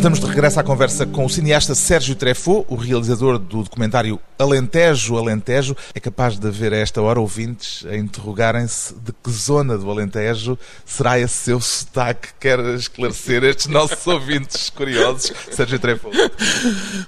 Estamos 0.00 0.18
de 0.18 0.24
regresso 0.24 0.58
à 0.58 0.62
conversa 0.62 1.04
com 1.04 1.26
o 1.26 1.28
cineasta 1.28 1.74
Sérgio 1.74 2.14
Treffaut, 2.14 2.64
o 2.70 2.74
realizador 2.74 3.38
do 3.38 3.62
documentário 3.62 4.18
Alentejo, 4.42 5.16
Alentejo. 5.16 5.76
É 5.94 6.00
capaz 6.00 6.38
de 6.38 6.46
haver 6.46 6.72
a 6.72 6.76
esta 6.76 7.00
hora 7.02 7.20
ouvintes 7.20 7.84
a 7.86 7.96
interrogarem-se 7.96 8.94
de 8.94 9.12
que 9.12 9.30
zona 9.30 9.76
do 9.76 9.90
Alentejo 9.90 10.58
será 10.84 11.18
esse 11.18 11.34
seu 11.34 11.60
sotaque. 11.60 12.28
Quer 12.40 12.58
esclarecer 12.74 13.44
estes 13.44 13.66
nossos 13.66 14.04
ouvintes 14.08 14.70
curiosos, 14.70 15.32
Sérgio 15.50 15.78
Treffaut? 15.78 16.16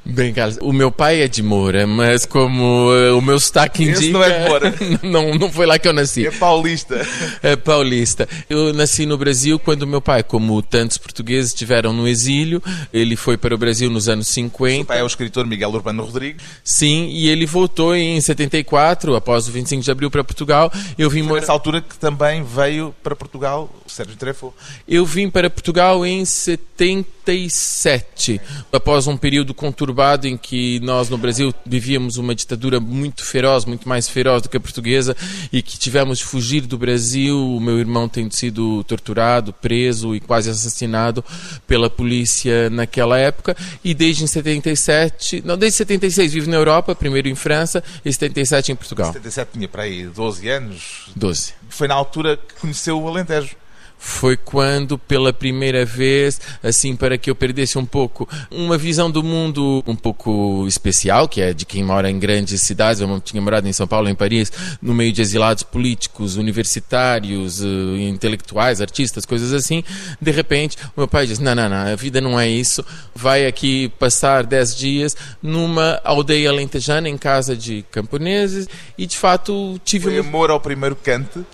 Bem, 0.04 0.32
Carlos, 0.32 0.58
o 0.60 0.72
meu 0.72 0.90
pai 0.90 1.22
é 1.22 1.28
de 1.28 1.42
Moura, 1.42 1.86
mas 1.86 2.26
como 2.26 2.92
eh, 2.94 3.12
o 3.12 3.20
meu 3.20 3.38
sotaque 3.38 3.84
indica... 3.84 4.00
Esse 4.00 4.10
não 4.10 4.22
é 4.22 4.30
de 4.30 4.48
Moura. 4.48 4.74
não, 5.02 5.34
não 5.34 5.52
foi 5.52 5.66
lá 5.66 5.78
que 5.78 5.88
eu 5.88 5.92
nasci. 5.92 6.26
É 6.26 6.30
paulista. 6.30 7.06
É 7.42 7.56
paulista. 7.56 8.28
Eu 8.48 8.72
nasci 8.72 9.06
no 9.06 9.16
Brasil 9.16 9.58
quando 9.58 9.86
meu 9.86 10.00
pai, 10.00 10.22
como 10.22 10.60
tantos 10.62 10.98
portugueses, 10.98 11.52
estiveram 11.52 11.92
no 11.92 12.06
exílio. 12.06 12.62
Ele 12.92 13.16
foi 13.16 13.36
para 13.36 13.54
o 13.54 13.58
Brasil 13.58 13.90
nos 13.90 14.08
anos 14.08 14.28
O 14.28 14.32
50. 14.32 14.84
pai 14.84 15.00
é 15.00 15.02
o 15.02 15.06
escritor 15.06 15.46
Miguel 15.46 15.70
Urbano 15.70 16.04
Rodrigues. 16.04 16.42
Sim, 16.64 17.08
e 17.22 17.28
ele 17.28 17.46
voltou 17.46 17.94
em 17.94 18.20
74, 18.20 19.14
após 19.14 19.46
o 19.46 19.52
25 19.52 19.80
de 19.80 19.90
abril, 19.92 20.10
para 20.10 20.24
Portugal. 20.24 20.72
Eu 20.98 21.08
vim 21.08 21.22
morar... 21.22 21.40
nessa 21.40 21.52
altura 21.52 21.80
que 21.80 21.96
também 21.96 22.42
veio 22.42 22.92
para 23.00 23.14
Portugal 23.14 23.70
Sérgio 23.92 24.16
Treffaut. 24.16 24.56
Eu 24.88 25.06
vim 25.06 25.30
para 25.30 25.48
Portugal 25.50 26.04
em 26.04 26.24
77, 26.24 28.40
após 28.72 29.06
um 29.06 29.16
período 29.16 29.54
conturbado 29.54 30.26
em 30.26 30.36
que 30.36 30.80
nós 30.80 31.08
no 31.08 31.16
Brasil 31.16 31.54
vivíamos 31.64 32.16
uma 32.16 32.34
ditadura 32.34 32.80
muito 32.80 33.24
feroz, 33.24 33.64
muito 33.64 33.88
mais 33.88 34.08
feroz 34.08 34.42
do 34.42 34.48
que 34.48 34.56
a 34.56 34.60
portuguesa, 34.60 35.16
e 35.52 35.62
que 35.62 35.78
tivemos 35.78 36.18
de 36.18 36.24
fugir 36.24 36.62
do 36.62 36.76
Brasil. 36.76 37.38
O 37.38 37.60
meu 37.60 37.78
irmão 37.78 38.08
tem 38.08 38.28
sido 38.30 38.82
torturado, 38.84 39.52
preso 39.52 40.14
e 40.14 40.20
quase 40.20 40.50
assassinado 40.50 41.24
pela 41.66 41.88
polícia 41.88 42.68
naquela 42.70 43.18
época. 43.18 43.56
E 43.84 43.94
desde 43.94 44.24
em 44.24 44.26
77, 44.26 45.42
não, 45.44 45.56
desde 45.56 45.76
76 45.78 46.32
vivo 46.32 46.50
na 46.50 46.56
Europa, 46.56 46.94
primeiro 46.94 47.28
em 47.28 47.34
França, 47.34 47.82
e 48.04 48.12
77 48.12 48.72
em 48.72 48.76
Portugal. 48.76 49.12
77 49.12 49.50
tinha 49.52 49.68
para 49.68 49.82
aí 49.82 50.06
12 50.06 50.48
anos. 50.48 51.10
12. 51.14 51.54
Foi 51.68 51.88
na 51.88 51.94
altura 51.94 52.36
que 52.36 52.60
conheceu 52.60 53.00
o 53.00 53.08
Alentejo. 53.08 53.56
Foi 54.04 54.36
quando, 54.36 54.98
pela 54.98 55.32
primeira 55.32 55.84
vez, 55.84 56.40
assim, 56.60 56.96
para 56.96 57.16
que 57.16 57.30
eu 57.30 57.36
perdesse 57.36 57.78
um 57.78 57.86
pouco 57.86 58.28
uma 58.50 58.76
visão 58.76 59.08
do 59.08 59.22
mundo 59.22 59.82
um 59.86 59.94
pouco 59.94 60.66
especial, 60.66 61.28
que 61.28 61.40
é 61.40 61.54
de 61.54 61.64
quem 61.64 61.84
mora 61.84 62.10
em 62.10 62.18
grandes 62.18 62.60
cidades. 62.62 63.00
Eu 63.00 63.20
tinha 63.20 63.40
morado 63.40 63.68
em 63.68 63.72
São 63.72 63.86
Paulo, 63.86 64.08
em 64.08 64.14
Paris, 64.14 64.50
no 64.82 64.92
meio 64.92 65.12
de 65.12 65.22
exilados 65.22 65.62
políticos, 65.62 66.36
universitários, 66.36 67.62
eh, 67.62 68.08
intelectuais, 68.08 68.80
artistas, 68.80 69.24
coisas 69.24 69.52
assim. 69.52 69.84
De 70.20 70.32
repente, 70.32 70.76
o 70.96 71.00
meu 71.00 71.08
pai 71.08 71.24
disse: 71.28 71.40
Não, 71.40 71.54
não, 71.54 71.68
não, 71.68 71.92
a 71.92 71.94
vida 71.94 72.20
não 72.20 72.38
é 72.38 72.48
isso. 72.48 72.84
Vai 73.14 73.46
aqui 73.46 73.88
passar 74.00 74.44
10 74.44 74.74
dias 74.74 75.16
numa 75.40 76.00
aldeia 76.02 76.50
alentejana, 76.50 77.08
em 77.08 77.16
casa 77.16 77.56
de 77.56 77.84
camponeses, 77.92 78.68
e 78.98 79.06
de 79.06 79.16
fato 79.16 79.80
tive 79.84 80.06
Foi 80.06 80.18
amor 80.18 80.50
ao 80.50 80.58
primeiro 80.58 80.96
cante. 80.96 81.46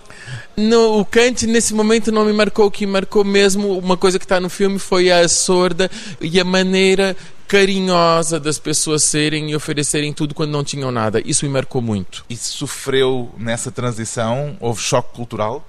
No, 0.56 1.00
o 1.00 1.04
Kant, 1.04 1.46
nesse 1.46 1.72
momento, 1.74 2.10
não 2.10 2.24
me 2.24 2.32
marcou. 2.32 2.66
O 2.66 2.70
que 2.70 2.86
marcou 2.86 3.24
mesmo, 3.24 3.78
uma 3.78 3.96
coisa 3.96 4.18
que 4.18 4.24
está 4.24 4.40
no 4.40 4.48
filme, 4.48 4.78
foi 4.78 5.10
a 5.10 5.28
sorda 5.28 5.90
e 6.20 6.40
a 6.40 6.44
maneira 6.44 7.16
carinhosa 7.46 8.38
das 8.38 8.58
pessoas 8.58 9.02
serem 9.02 9.50
e 9.50 9.56
oferecerem 9.56 10.12
tudo 10.12 10.34
quando 10.34 10.50
não 10.50 10.62
tinham 10.62 10.90
nada. 10.90 11.22
Isso 11.24 11.46
me 11.46 11.50
marcou 11.50 11.80
muito. 11.80 12.24
E 12.28 12.36
sofreu 12.36 13.30
nessa 13.38 13.70
transição? 13.70 14.56
Houve 14.60 14.82
choque 14.82 15.14
cultural? 15.14 15.66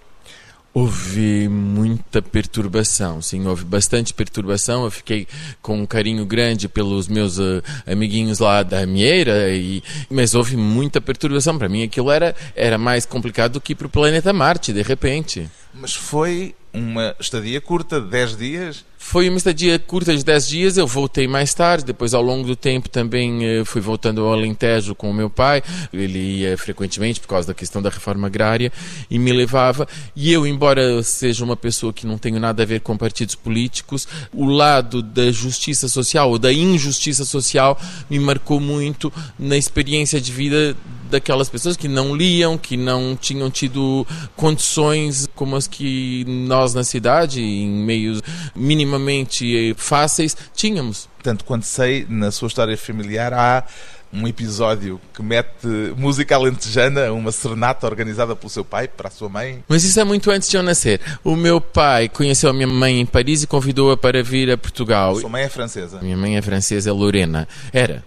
Houve 0.72 1.50
muita 1.50 2.22
perturbação, 2.22 3.22
sim, 3.22 3.48
houve 3.48 3.66
bastante 3.66 4.14
perturbação. 4.14 4.84
Eu 4.84 4.92
fiquei 4.92 5.28
com 5.62 5.82
um 5.82 5.86
carinho 5.86 6.26
grande 6.26 6.70
pelos 6.70 7.08
meus 7.08 7.40
uh, 7.40 7.64
amiguinhos 7.88 8.38
lá 8.38 8.62
da 8.62 8.86
Mieira, 8.86 9.50
e, 9.50 9.82
mas 10.10 10.36
houve 10.36 10.56
muita 10.56 11.02
perturbação. 11.02 11.58
Para 11.58 11.68
mim, 11.68 11.84
aquilo 11.84 12.12
era, 12.12 12.36
era 12.56 12.78
mais 12.78 13.06
complicado 13.06 13.54
do 13.54 13.62
que 13.62 13.74
ir 13.74 13.76
para 13.76 13.88
o 13.88 13.90
planeta 13.90 14.32
Marte, 14.32 14.72
de 14.72 14.84
repente. 14.84 15.50
Mas 15.74 15.96
foi 15.96 16.56
uma 16.72 17.16
estadia 17.20 17.60
curta, 17.60 18.00
10 18.00 18.38
dias? 18.38 18.86
Foi 19.02 19.30
uma 19.30 19.38
estadia 19.38 19.80
curta 19.80 20.16
de 20.16 20.24
10 20.26 20.48
dias, 20.48 20.78
eu 20.78 20.86
voltei 20.86 21.26
mais 21.26 21.54
tarde, 21.54 21.86
depois 21.86 22.14
ao 22.14 22.22
longo 22.22 22.46
do 22.46 22.56
tempo 22.56 22.90
também 22.90 23.44
eh, 23.44 23.64
fui 23.64 23.80
voltando 23.80 24.22
ao 24.22 24.34
Alentejo 24.34 24.94
com 24.94 25.10
o 25.10 25.14
meu 25.14 25.30
pai, 25.30 25.64
ele 25.92 26.42
ia 26.42 26.58
frequentemente 26.58 27.20
por 27.20 27.28
causa 27.28 27.48
da 27.48 27.54
questão 27.54 27.82
da 27.82 27.90
reforma 27.90 28.28
agrária 28.28 28.72
e 29.10 29.18
me 29.18 29.32
levava, 29.32 29.88
e 30.14 30.32
eu, 30.32 30.46
embora 30.46 31.02
seja 31.02 31.46
uma 31.46 31.56
pessoa 31.56 31.94
que 31.94 32.06
não 32.06 32.18
tenho 32.18 32.42
nada 32.42 32.62
a 32.62 32.66
ver 32.66 32.82
com 32.82 32.98
partidos 32.98 33.36
políticos, 33.36 34.06
o 34.34 34.46
lado 34.46 35.02
da 35.02 35.32
justiça 35.32 35.88
social 35.88 36.30
ou 36.30 36.38
da 36.38 36.52
injustiça 36.52 37.24
social 37.24 37.80
me 38.10 38.20
marcou 38.20 38.60
muito 38.60 39.12
na 39.40 39.56
experiência 39.56 40.20
de 40.20 40.32
vida 40.32 40.76
daquelas 41.10 41.50
pessoas 41.50 41.76
que 41.76 41.88
não 41.88 42.16
liam, 42.16 42.58
que 42.58 42.78
não 42.78 43.18
tinham 43.20 43.50
tido 43.50 44.06
condições 44.36 45.28
como 45.40 45.56
as 45.56 45.68
que 45.68 46.26
nós 46.28 46.74
na 46.74 46.84
cidade, 46.84 47.42
em 47.42 47.70
meios 47.70 48.22
minimamente 48.54 49.74
fáceis, 49.78 50.36
tínhamos. 50.54 51.08
Tanto 51.24 51.46
quanto 51.46 51.66
sei, 51.66 52.06
na 52.10 52.30
sua 52.30 52.50
história 52.50 52.78
familiar 52.78 53.34
há 53.34 53.64
um 54.12 54.28
episódio 54.28 55.00
que 55.14 55.24
mete 55.24 55.66
música 55.96 56.36
alentejana, 56.36 57.14
uma 57.14 57.32
serenata 57.32 57.88
organizada 57.88 58.36
pelo 58.36 58.50
seu 58.50 58.66
pai 58.66 58.90
para 58.90 59.08
a 59.08 59.12
sua 59.12 59.30
mãe. 59.30 59.64
Mas 59.66 59.86
isso 59.86 59.98
é 59.98 60.04
muito 60.04 60.30
antes 60.30 60.50
de 60.50 60.58
eu 60.58 60.64
nascer. 60.64 61.00
O 61.24 61.38
meu 61.38 61.62
pai 61.62 62.10
conheceu 62.10 62.50
a 62.50 62.54
minha 62.54 62.68
mãe 62.68 63.00
em 63.00 63.06
Paris 63.06 63.44
e 63.44 63.48
convidou-a 63.48 63.96
para 63.96 64.22
vir 64.22 64.52
a 64.52 64.58
Portugal. 64.58 65.16
Sua 65.16 65.30
mãe 65.30 65.44
é 65.44 65.50
francesa? 65.50 66.02
Minha 66.02 66.18
mãe 66.18 66.36
é 66.36 66.42
francesa, 66.42 66.92
Lorena. 66.92 67.48
Era. 67.72 68.04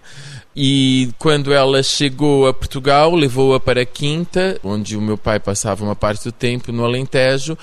E 0.55 1.09
quando 1.17 1.51
ela 1.51 1.81
chegou 1.81 2.47
a 2.47 2.53
Portugal, 2.53 3.15
levou-a 3.15 3.59
para 3.59 3.83
Quinta, 3.85 4.59
onde 4.63 4.95
o 4.95 5.01
meu 5.01 5.17
pai 5.17 5.39
passava 5.39 5.83
uma 5.83 5.95
parte 5.95 6.25
do 6.25 6.31
tempo 6.31 6.71
no 6.71 6.85
Alentejo. 6.85 7.57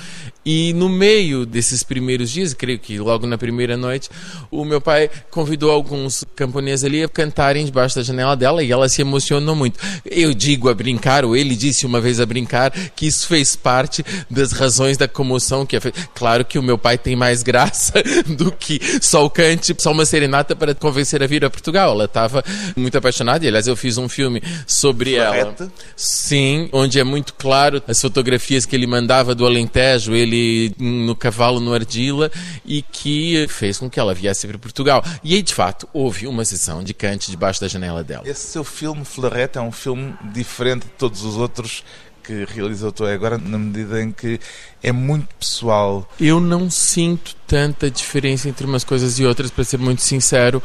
E 0.44 0.72
no 0.72 0.88
meio 0.88 1.44
desses 1.44 1.82
primeiros 1.82 2.30
dias, 2.30 2.54
creio 2.54 2.78
que 2.78 2.98
logo 2.98 3.26
na 3.26 3.36
primeira 3.36 3.76
noite, 3.76 4.08
o 4.50 4.64
meu 4.64 4.80
pai 4.80 5.10
convidou 5.30 5.70
alguns 5.70 6.24
camponeses 6.34 6.84
ali 6.84 7.02
a 7.02 7.08
cantarem 7.08 7.64
debaixo 7.64 7.96
da 7.96 8.02
janela 8.02 8.34
dela 8.34 8.62
e 8.62 8.72
ela 8.72 8.88
se 8.88 9.02
emocionou 9.02 9.54
muito. 9.54 9.78
Eu 10.04 10.32
digo 10.32 10.70
a 10.70 10.74
brincar, 10.74 11.24
ou 11.24 11.36
ele 11.36 11.54
disse 11.54 11.84
uma 11.84 12.00
vez 12.00 12.20
a 12.20 12.26
brincar, 12.26 12.70
que 12.70 13.06
isso 13.06 13.26
fez 13.26 13.54
parte 13.54 14.04
das 14.30 14.52
razões 14.52 14.96
da 14.96 15.06
comoção 15.06 15.66
que 15.66 15.76
é 15.76 15.80
Claro 16.14 16.44
que 16.44 16.58
o 16.58 16.62
meu 16.62 16.78
pai 16.78 16.96
tem 16.96 17.14
mais 17.14 17.42
graça 17.42 17.94
do 18.36 18.50
que 18.52 18.80
só 19.00 19.24
o 19.24 19.30
cante, 19.30 19.74
só 19.78 19.92
uma 19.92 20.06
serenata 20.06 20.56
para 20.56 20.74
convencer 20.74 21.22
a 21.22 21.26
vir 21.26 21.44
a 21.44 21.50
Portugal. 21.50 21.92
Ela 21.92 22.04
estava 22.04 22.42
muito 22.76 22.96
apaixonada. 22.96 23.44
E, 23.44 23.48
aliás, 23.48 23.66
eu 23.66 23.76
fiz 23.76 23.98
um 23.98 24.08
filme 24.08 24.42
sobre 24.66 25.16
Florete. 25.16 25.62
ela. 25.62 25.72
Sim, 25.96 26.68
onde 26.72 26.98
é 26.98 27.04
muito 27.04 27.34
claro 27.34 27.82
as 27.86 28.00
fotografias 28.00 28.66
que 28.66 28.74
ele 28.74 28.86
mandava 28.86 29.34
do 29.34 29.46
Alentejo, 29.46 30.14
ele 30.14 30.29
no 30.78 31.14
cavalo 31.14 31.60
no 31.60 31.72
Ardila, 31.72 32.30
e 32.64 32.82
que 32.82 33.46
fez 33.48 33.78
com 33.78 33.88
que 33.88 33.98
ela 33.98 34.14
viesse 34.14 34.46
para 34.46 34.58
Portugal. 34.58 35.04
E 35.22 35.34
aí, 35.34 35.42
de 35.42 35.54
fato, 35.54 35.88
houve 35.92 36.26
uma 36.26 36.44
sessão 36.44 36.82
de 36.82 36.94
cante 36.94 37.30
debaixo 37.30 37.60
da 37.60 37.68
janela 37.68 38.04
dela. 38.04 38.28
Esse 38.28 38.46
seu 38.46 38.64
filme, 38.64 39.04
Flarete, 39.04 39.58
é 39.58 39.60
um 39.60 39.72
filme 39.72 40.14
diferente 40.32 40.84
de 40.84 40.92
todos 40.92 41.24
os 41.24 41.36
outros 41.36 41.84
que 42.22 42.44
realizou 42.44 42.90
até 42.90 43.12
agora, 43.12 43.38
na 43.38 43.58
medida 43.58 44.00
em 44.00 44.12
que 44.12 44.38
é 44.82 44.92
muito 44.92 45.28
pessoal. 45.38 46.08
Eu 46.18 46.40
não 46.40 46.70
sinto 46.70 47.34
tanta 47.46 47.90
diferença 47.90 48.48
entre 48.48 48.66
umas 48.66 48.84
coisas 48.84 49.18
e 49.18 49.24
outras, 49.24 49.50
para 49.50 49.64
ser 49.64 49.78
muito 49.78 50.02
sincero. 50.02 50.62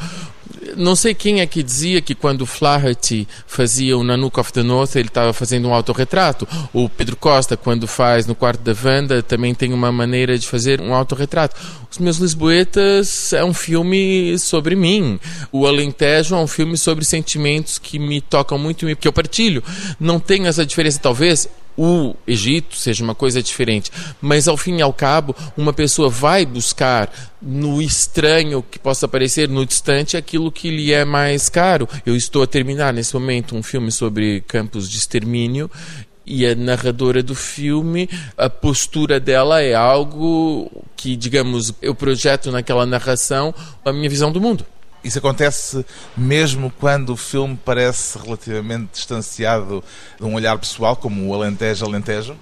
Não 0.77 0.95
sei 0.95 1.13
quem 1.13 1.41
é 1.41 1.47
que 1.47 1.63
dizia 1.63 2.01
que 2.01 2.13
quando 2.13 2.45
Flaherty 2.45 3.27
fazia 3.47 3.97
o 3.97 4.03
Nanook 4.03 4.39
of 4.39 4.53
the 4.53 4.61
North, 4.61 4.95
ele 4.95 5.07
estava 5.07 5.33
fazendo 5.33 5.67
um 5.67 5.73
autorretrato. 5.73 6.47
O 6.71 6.87
Pedro 6.87 7.15
Costa, 7.15 7.57
quando 7.57 7.87
faz 7.87 8.27
no 8.27 8.35
quarto 8.35 8.61
da 8.61 8.75
Wanda, 8.83 9.23
também 9.23 9.55
tem 9.55 9.73
uma 9.73 9.91
maneira 9.91 10.37
de 10.37 10.47
fazer 10.47 10.79
um 10.79 10.93
autorretrato. 10.93 11.59
Os 11.89 11.97
Meus 11.97 12.17
Lisboetas 12.17 13.33
é 13.33 13.43
um 13.43 13.53
filme 13.53 14.37
sobre 14.37 14.75
mim. 14.75 15.19
O 15.51 15.65
Alentejo 15.65 16.35
é 16.35 16.39
um 16.39 16.47
filme 16.47 16.77
sobre 16.77 17.03
sentimentos 17.03 17.77
que 17.77 17.97
me 17.97 18.21
tocam 18.21 18.57
muito 18.57 18.87
e 18.87 18.95
que 18.95 19.07
eu 19.07 19.13
partilho. 19.13 19.63
Não 19.99 20.19
tem 20.19 20.45
essa 20.45 20.65
diferença, 20.65 20.99
talvez 21.01 21.49
o 21.77 22.15
Egito 22.25 22.75
seja 22.75 23.03
uma 23.03 23.15
coisa 23.15 23.41
diferente, 23.41 23.91
mas 24.21 24.47
ao 24.47 24.57
fim 24.57 24.77
e 24.77 24.81
ao 24.81 24.93
cabo, 24.93 25.35
uma 25.57 25.73
pessoa 25.73 26.09
vai 26.09 26.45
buscar 26.45 27.11
no 27.41 27.81
estranho 27.81 28.63
que 28.63 28.79
possa 28.79 29.07
parecer, 29.07 29.49
no 29.49 29.65
distante, 29.65 30.17
aquilo 30.17 30.51
que 30.51 30.69
lhe 30.69 30.91
é 30.91 31.03
mais 31.05 31.49
caro. 31.49 31.87
Eu 32.05 32.15
estou 32.15 32.43
a 32.43 32.47
terminar 32.47 32.93
nesse 32.93 33.13
momento 33.13 33.55
um 33.55 33.63
filme 33.63 33.91
sobre 33.91 34.41
campos 34.47 34.89
de 34.89 34.97
extermínio 34.97 35.69
e 36.25 36.45
a 36.45 36.55
narradora 36.55 37.21
do 37.21 37.35
filme, 37.35 38.09
a 38.35 38.49
postura 38.49 39.19
dela 39.19 39.61
é 39.61 39.75
algo 39.75 40.71
que, 40.95 41.15
digamos, 41.15 41.73
eu 41.81 41.93
projeto 41.93 42.51
naquela 42.51 42.85
narração 42.85 43.53
a 43.83 43.93
minha 43.93 44.09
visão 44.09 44.31
do 44.31 44.41
mundo. 44.41 44.65
Isso 45.05 45.19
acontece 45.19 45.85
mesmo 46.17 46.73
quando 46.79 47.11
o 47.11 47.15
filme 47.15 47.55
parece 47.63 48.17
relativamente 48.17 48.89
distanciado 48.93 49.83
de 50.19 50.25
um 50.25 50.33
olhar 50.33 50.57
pessoal, 50.57 50.95
como 50.95 51.27
o 51.27 51.33
Alentejo 51.33 51.85
Alentejo? 51.85 52.35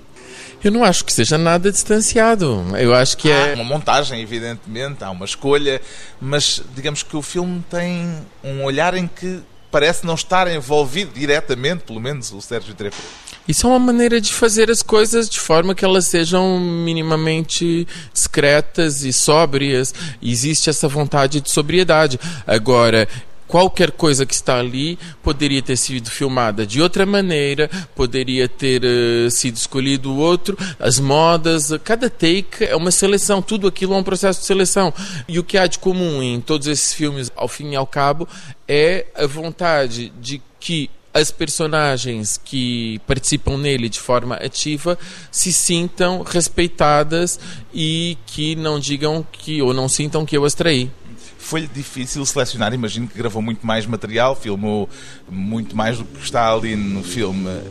Eu 0.64 0.72
não 0.72 0.82
acho 0.82 1.04
que 1.04 1.12
seja 1.12 1.38
nada 1.38 1.70
distanciado. 1.70 2.66
Eu 2.80 2.96
acho 2.96 3.18
que 3.18 3.30
há 3.30 3.50
é. 3.50 3.54
uma 3.56 3.66
montagem, 3.66 4.22
evidentemente, 4.22 5.04
há 5.04 5.12
uma 5.12 5.26
escolha, 5.26 5.82
mas 6.22 6.64
digamos 6.74 7.04
que 7.04 7.18
o 7.18 7.22
filme 7.22 7.62
tem 7.70 8.26
um 8.42 8.64
olhar 8.64 8.94
em 8.94 9.08
que 9.08 9.42
parece 9.70 10.06
não 10.06 10.14
estar 10.14 10.50
envolvido 10.50 11.12
diretamente, 11.14 11.84
pelo 11.84 12.00
menos 12.00 12.32
o 12.32 12.40
Sérgio 12.40 12.74
Trefo. 12.74 13.02
Isso 13.48 13.68
é 13.68 13.70
uma 13.70 13.80
maneira 13.80 14.22
de 14.22 14.34
fazer 14.34 14.72
as 14.72 14.82
coisas 14.82 15.30
de 15.30 15.40
forma 15.40 15.76
que 15.76 15.84
elas 15.84 16.08
sejam 16.08 16.60
minimamente 16.60 17.86
discretas 18.14 19.04
e 19.04 19.12
sóbrias. 19.12 19.94
Existe 20.22 20.70
essa 20.70 20.88
vontade 20.88 21.42
de 21.42 21.52
sobriedade. 21.52 22.18
Agora, 22.48 23.06
qualquer 23.54 23.92
coisa 23.92 24.26
que 24.26 24.34
está 24.34 24.58
ali 24.58 24.98
poderia 25.22 25.62
ter 25.62 25.76
sido 25.76 26.10
filmada 26.10 26.66
de 26.66 26.82
outra 26.82 27.06
maneira, 27.06 27.70
poderia 27.94 28.48
ter 28.48 28.82
uh, 28.84 29.30
sido 29.30 29.58
escolhido 29.58 30.16
outro, 30.16 30.58
as 30.80 30.98
modas, 31.00 31.70
cada 31.84 32.10
take 32.10 32.64
é 32.64 32.76
uma 32.76 32.92
seleção, 32.92 33.42
tudo 33.42 33.68
aquilo 33.68 33.94
é 33.94 33.98
um 33.98 34.04
processo 34.04 34.40
de 34.40 34.46
seleção. 34.46 34.94
E 35.28 35.38
o 35.38 35.44
que 35.44 35.58
há 35.58 35.68
de 35.68 35.78
comum 35.78 36.24
em 36.24 36.40
todos 36.40 36.66
esses 36.66 36.94
filmes, 36.94 37.30
ao 37.36 37.48
fim 37.48 37.72
e 37.72 37.76
ao 37.76 37.86
cabo, 37.86 38.28
é 38.68 39.06
a 39.16 39.28
vontade 39.28 40.14
de 40.20 40.42
que 40.60 40.90
as 41.14 41.30
personagens 41.30 42.40
que 42.44 43.00
participam 43.06 43.58
nele 43.58 43.88
de 43.88 44.00
forma 44.00 44.36
ativa 44.36 44.98
se 45.32 45.54
sintam 45.54 46.24
respeitadas 46.24 47.40
e 47.74 48.18
que 48.26 48.56
não 48.56 48.80
digam 48.80 49.26
que 49.32 49.62
ou 49.62 49.74
não 49.74 49.88
sintam 49.88 50.26
que 50.26 50.36
eu 50.36 50.44
as 50.44 50.56
traí. 50.56 50.90
Foi 51.38 51.68
difícil 51.68 52.26
selecionar, 52.26 52.74
imagino 52.74 53.08
que 53.08 53.18
gravou 53.18 53.42
muito 53.42 53.68
mais 53.68 53.86
material, 53.86 54.36
filmou 54.36 54.90
muito 55.30 55.76
mais 55.76 55.98
do 55.98 56.06
que 56.06 56.24
está 56.24 56.52
ali 56.52 56.76
no 56.76 57.04
filme. 57.04 57.62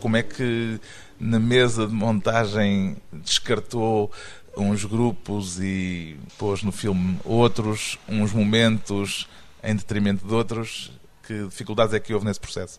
Como 0.00 0.16
é 0.16 0.22
que 0.22 0.78
na 1.18 1.38
mesa 1.38 1.86
de 1.86 1.94
montagem 1.94 2.96
descartou 3.12 4.10
uns 4.56 4.84
grupos 4.84 5.58
e 5.60 6.16
pôs 6.36 6.62
no 6.62 6.72
filme 6.72 7.16
outros, 7.24 7.96
uns 8.08 8.32
momentos 8.32 9.28
em 9.62 9.76
detrimento 9.76 10.26
de 10.26 10.34
outros? 10.34 10.90
Que 11.32 11.44
dificuldades 11.48 11.94
é 11.94 12.00
que 12.00 12.12
houve 12.12 12.26
nesse 12.26 12.38
processo? 12.40 12.78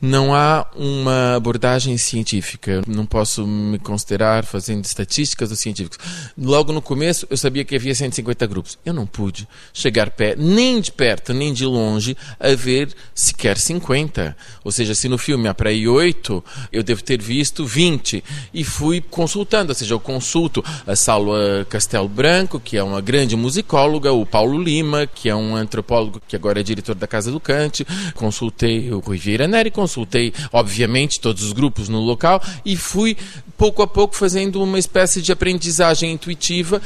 Não 0.00 0.34
há 0.34 0.66
uma 0.74 1.36
abordagem 1.36 1.96
científica. 1.96 2.82
Não 2.86 3.06
posso 3.06 3.46
me 3.46 3.78
considerar 3.78 4.44
fazendo 4.44 4.84
estatísticas 4.84 5.48
dos 5.48 5.60
científicos. 5.60 5.98
Logo 6.36 6.72
no 6.72 6.82
começo, 6.82 7.26
eu 7.30 7.36
sabia 7.36 7.64
que 7.64 7.76
havia 7.76 7.94
150 7.94 8.46
grupos. 8.46 8.78
Eu 8.84 8.92
não 8.92 9.06
pude 9.06 9.46
chegar 9.72 10.10
pé, 10.10 10.34
nem 10.36 10.80
de 10.80 10.90
perto, 10.90 11.32
nem 11.32 11.52
de 11.52 11.64
longe, 11.64 12.16
a 12.38 12.48
ver 12.54 12.92
sequer 13.14 13.56
50. 13.56 14.36
Ou 14.64 14.72
seja, 14.72 14.94
se 14.94 15.08
no 15.08 15.16
filme 15.16 15.48
aí 15.64 15.86
8, 15.86 16.44
eu 16.72 16.82
devo 16.82 17.02
ter 17.02 17.22
visto 17.22 17.64
20. 17.64 18.22
E 18.52 18.64
fui 18.64 19.00
consultando, 19.00 19.70
ou 19.70 19.74
seja, 19.74 19.94
eu 19.94 20.00
consulto 20.00 20.64
a 20.86 20.96
Salva 20.96 21.64
Castelo 21.70 22.08
Branco, 22.08 22.58
que 22.58 22.76
é 22.76 22.82
uma 22.82 23.00
grande 23.00 23.36
musicóloga, 23.36 24.12
o 24.12 24.26
Paulo 24.26 24.60
Lima, 24.60 25.06
que 25.06 25.28
é 25.28 25.34
um 25.34 25.54
antropólogo 25.54 26.20
que 26.26 26.34
agora 26.34 26.60
é 26.60 26.62
diretor 26.62 26.94
da 26.94 27.06
Casa 27.06 27.30
do 27.30 27.38
Cante, 27.38 27.86
consultei 28.14 28.90
o 28.90 28.98
Rui 28.98 29.16
Vieira 29.16 29.46
Neto, 29.46 29.61
e 29.66 29.70
consultei, 29.70 30.32
obviamente, 30.52 31.20
todos 31.20 31.42
os 31.42 31.52
grupos 31.52 31.88
no 31.88 32.00
local 32.00 32.42
e 32.64 32.76
fui 32.76 33.16
pouco 33.56 33.82
a 33.82 33.86
pouco 33.86 34.16
fazendo 34.16 34.62
uma 34.62 34.78
espécie 34.78 35.22
de 35.22 35.32
aprendizagem 35.32 36.12
intuitiva. 36.12 36.80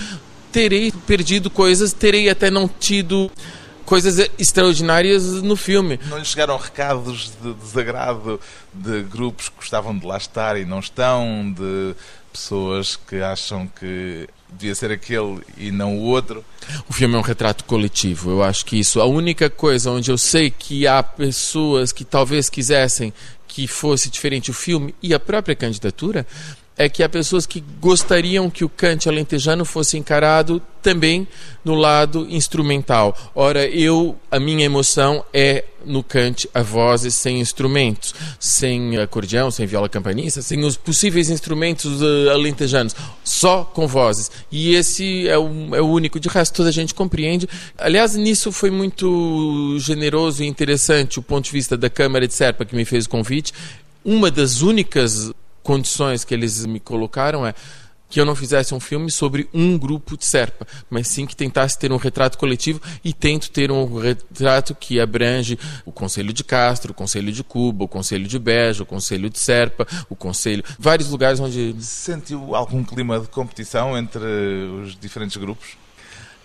Terei 0.52 0.92
perdido 1.06 1.50
coisas, 1.50 1.92
terei 1.92 2.28
até 2.30 2.50
não 2.50 2.68
tido 2.68 3.30
coisas 3.84 4.30
extraordinárias 4.38 5.24
no 5.42 5.56
filme. 5.56 5.98
Não 6.08 6.18
lhe 6.18 6.24
chegaram 6.24 6.56
recados 6.56 7.32
de 7.40 7.54
desagrado 7.54 8.40
de 8.74 9.02
grupos 9.02 9.48
que 9.48 9.56
gostavam 9.56 9.96
de 9.96 10.04
lá 10.04 10.16
estar 10.16 10.58
e 10.58 10.64
não 10.64 10.80
estão, 10.80 11.52
de 11.56 11.94
pessoas 12.32 12.96
que 12.96 13.16
acham 13.22 13.66
que 13.66 14.28
devia 14.50 14.74
ser 14.74 14.90
aquele 14.90 15.40
e 15.56 15.70
não 15.70 15.96
o 15.96 16.02
outro. 16.02 16.44
O 16.88 16.92
filme 16.92 17.14
é 17.14 17.18
um 17.18 17.22
retrato 17.22 17.64
coletivo. 17.64 18.30
Eu 18.30 18.42
acho 18.42 18.64
que 18.64 18.78
isso. 18.78 19.00
A 19.00 19.06
única 19.06 19.48
coisa 19.50 19.90
onde 19.90 20.10
eu 20.10 20.18
sei 20.18 20.50
que 20.50 20.86
há 20.86 21.02
pessoas 21.02 21.92
que 21.92 22.04
talvez 22.04 22.48
quisessem 22.48 23.12
que 23.46 23.66
fosse 23.66 24.10
diferente 24.10 24.50
o 24.50 24.54
filme 24.54 24.94
e 25.02 25.14
a 25.14 25.20
própria 25.20 25.56
candidatura 25.56 26.26
é 26.76 26.88
que 26.88 27.02
há 27.02 27.08
pessoas 27.08 27.46
que 27.46 27.64
gostariam 27.80 28.50
que 28.50 28.64
o 28.64 28.68
cante 28.68 29.08
alentejano 29.08 29.64
fosse 29.64 29.96
encarado 29.96 30.60
também 30.82 31.26
no 31.64 31.74
lado 31.74 32.26
instrumental. 32.30 33.16
Ora, 33.34 33.66
eu, 33.66 34.16
a 34.30 34.38
minha 34.38 34.64
emoção 34.64 35.24
é 35.32 35.64
no 35.84 36.02
cante 36.02 36.48
a 36.52 36.62
vozes 36.62 37.14
sem 37.14 37.40
instrumentos, 37.40 38.14
sem 38.38 38.98
acordeão, 38.98 39.50
sem 39.50 39.66
viola 39.66 39.88
campanista, 39.88 40.42
sem 40.42 40.64
os 40.64 40.76
possíveis 40.76 41.30
instrumentos 41.30 42.02
uh, 42.02 42.30
alentejanos, 42.30 42.94
só 43.24 43.64
com 43.64 43.88
vozes. 43.88 44.30
E 44.52 44.74
esse 44.74 45.26
é 45.28 45.38
o, 45.38 45.74
é 45.74 45.80
o 45.80 45.86
único, 45.86 46.20
de 46.20 46.28
resto 46.28 46.56
toda 46.56 46.68
a 46.68 46.72
gente 46.72 46.94
compreende. 46.94 47.48
Aliás, 47.78 48.14
nisso 48.14 48.52
foi 48.52 48.70
muito 48.70 49.76
generoso 49.80 50.44
e 50.44 50.46
interessante 50.46 51.18
o 51.18 51.22
ponto 51.22 51.46
de 51.46 51.52
vista 51.52 51.76
da 51.76 51.88
Câmara 51.88 52.28
de 52.28 52.34
Serpa 52.34 52.64
que 52.64 52.76
me 52.76 52.84
fez 52.84 53.06
o 53.06 53.08
convite. 53.08 53.52
Uma 54.04 54.30
das 54.30 54.60
únicas 54.60 55.32
condições 55.66 56.24
que 56.24 56.32
eles 56.32 56.64
me 56.64 56.78
colocaram 56.78 57.44
é 57.44 57.52
que 58.08 58.20
eu 58.20 58.24
não 58.24 58.36
fizesse 58.36 58.72
um 58.72 58.78
filme 58.78 59.10
sobre 59.10 59.48
um 59.52 59.76
grupo 59.76 60.16
de 60.16 60.24
Serpa, 60.24 60.64
mas 60.88 61.08
sim 61.08 61.26
que 61.26 61.34
tentasse 61.34 61.76
ter 61.76 61.90
um 61.90 61.96
retrato 61.96 62.38
coletivo 62.38 62.80
e 63.04 63.12
tento 63.12 63.50
ter 63.50 63.72
um 63.72 63.98
retrato 63.98 64.76
que 64.76 65.00
abrange 65.00 65.58
o 65.84 65.90
Conselho 65.90 66.32
de 66.32 66.44
Castro, 66.44 66.92
o 66.92 66.94
Conselho 66.94 67.32
de 67.32 67.42
Cuba, 67.42 67.82
o 67.82 67.88
Conselho 67.88 68.28
de 68.28 68.38
Beja, 68.38 68.84
o 68.84 68.86
Conselho 68.86 69.28
de 69.28 69.40
Serpa, 69.40 69.84
o 70.08 70.14
Conselho, 70.14 70.62
vários 70.78 71.10
lugares 71.10 71.40
onde 71.40 71.74
sentiu 71.80 72.54
algum 72.54 72.84
clima 72.84 73.18
de 73.18 73.26
competição 73.26 73.98
entre 73.98 74.22
os 74.22 74.96
diferentes 74.96 75.36
grupos? 75.36 75.70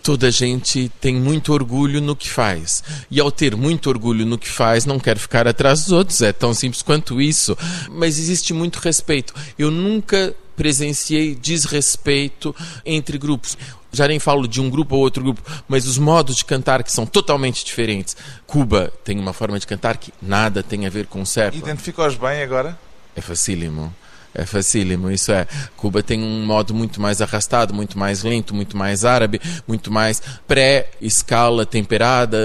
Toda 0.02 0.30
gente 0.30 0.90
tem 1.00 1.14
muito 1.14 1.52
orgulho 1.52 2.00
no 2.00 2.16
que 2.16 2.28
faz. 2.28 2.82
E 3.10 3.20
ao 3.20 3.30
ter 3.30 3.56
muito 3.56 3.88
orgulho 3.88 4.26
no 4.26 4.36
que 4.36 4.48
faz, 4.48 4.84
não 4.84 4.98
quer 4.98 5.16
ficar 5.16 5.46
atrás 5.46 5.82
dos 5.82 5.92
outros. 5.92 6.20
É 6.22 6.32
tão 6.32 6.52
simples 6.52 6.82
quanto 6.82 7.20
isso. 7.20 7.56
Mas 7.90 8.18
existe 8.18 8.52
muito 8.52 8.76
respeito. 8.76 9.32
Eu 9.58 9.70
nunca 9.70 10.34
presenciei 10.56 11.34
desrespeito 11.34 12.54
entre 12.84 13.16
grupos. 13.16 13.56
Já 13.92 14.08
nem 14.08 14.18
falo 14.18 14.48
de 14.48 14.60
um 14.60 14.70
grupo 14.70 14.96
ou 14.96 15.02
outro 15.02 15.22
grupo, 15.22 15.42
mas 15.68 15.86
os 15.86 15.98
modos 15.98 16.36
de 16.36 16.44
cantar 16.44 16.82
que 16.82 16.90
são 16.90 17.04
totalmente 17.04 17.64
diferentes. 17.64 18.16
Cuba 18.46 18.92
tem 19.04 19.18
uma 19.18 19.32
forma 19.32 19.58
de 19.58 19.66
cantar 19.66 19.98
que 19.98 20.12
nada 20.20 20.62
tem 20.62 20.86
a 20.86 20.90
ver 20.90 21.06
com 21.06 21.24
Serpa. 21.24 21.58
Identifica-os 21.58 22.16
bem 22.16 22.42
agora? 22.42 22.78
É 23.14 23.20
facílimo. 23.20 23.94
É 24.34 24.46
facílimo, 24.46 25.10
isso 25.10 25.30
é. 25.30 25.46
Cuba 25.76 26.02
tem 26.02 26.22
um 26.22 26.46
modo 26.46 26.72
muito 26.72 27.00
mais 27.00 27.20
arrastado, 27.20 27.74
muito 27.74 27.98
mais 27.98 28.22
lento, 28.22 28.54
muito 28.54 28.76
mais 28.76 29.04
árabe, 29.04 29.40
muito 29.68 29.92
mais 29.92 30.22
pré-escala 30.48 31.66
temperada, 31.66 32.38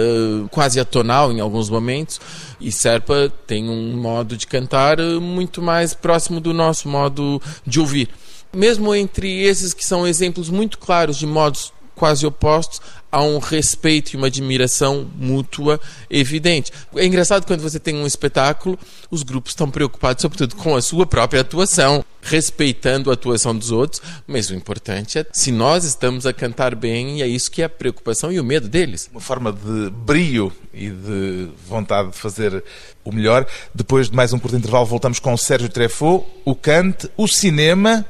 quase 0.51 0.79
atonal 0.79 1.31
em 1.31 1.39
alguns 1.39 1.69
momentos. 1.69 2.19
E 2.59 2.71
Serpa 2.71 3.31
tem 3.45 3.69
um 3.69 3.95
modo 3.95 4.35
de 4.35 4.45
cantar 4.45 4.97
muito 5.21 5.61
mais 5.61 5.93
próximo 5.93 6.41
do 6.41 6.53
nosso 6.53 6.89
modo 6.89 7.41
de 7.65 7.79
ouvir. 7.79 8.09
Mesmo 8.53 8.93
entre 8.93 9.43
esses 9.43 9.73
que 9.73 9.85
são 9.85 10.05
exemplos 10.05 10.49
muito 10.49 10.77
claros 10.77 11.17
de 11.17 11.27
modos 11.27 11.71
quase 11.97 12.25
opostos, 12.25 12.79
há 13.11 13.23
um 13.23 13.39
respeito 13.39 14.13
e 14.13 14.17
uma 14.17 14.27
admiração 14.27 15.09
mútua 15.15 15.79
evidente. 16.09 16.71
É 16.95 17.05
engraçado 17.05 17.45
quando 17.45 17.61
você 17.61 17.79
tem 17.79 17.95
um 17.95 18.05
espetáculo, 18.05 18.77
os 19.09 19.23
grupos 19.23 19.51
estão 19.51 19.69
preocupados, 19.69 20.21
sobretudo, 20.21 20.55
com 20.55 20.75
a 20.75 20.81
sua 20.81 21.05
própria 21.05 21.41
atuação, 21.41 22.05
respeitando 22.21 23.09
a 23.09 23.13
atuação 23.13 23.57
dos 23.57 23.71
outros, 23.71 24.01
mas 24.27 24.49
o 24.49 24.53
importante 24.53 25.17
é 25.17 25.25
se 25.31 25.51
nós 25.51 25.83
estamos 25.83 26.25
a 26.25 26.33
cantar 26.33 26.75
bem, 26.75 27.17
e 27.17 27.23
é 27.23 27.27
isso 27.27 27.49
que 27.49 27.61
é 27.61 27.65
a 27.65 27.69
preocupação 27.69 28.31
e 28.31 28.39
o 28.39 28.43
medo 28.43 28.67
deles. 28.67 29.09
Uma 29.11 29.21
forma 29.21 29.51
de 29.51 29.89
brio 29.89 30.51
e 30.73 30.89
de 30.89 31.49
vontade 31.67 32.11
de 32.11 32.17
fazer 32.17 32.63
o 33.03 33.11
melhor. 33.11 33.47
Depois 33.73 34.09
de 34.09 34.15
mais 34.15 34.33
um 34.33 34.39
curto 34.39 34.57
intervalo, 34.57 34.85
voltamos 34.85 35.19
com 35.19 35.33
o 35.33 35.37
Sérgio 35.37 35.69
Treffaut, 35.69 36.25
o 36.45 36.53
cante, 36.53 37.09
o 37.17 37.27
cinema 37.27 38.05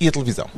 e 0.00 0.08
a 0.08 0.10
televisão. 0.10 0.50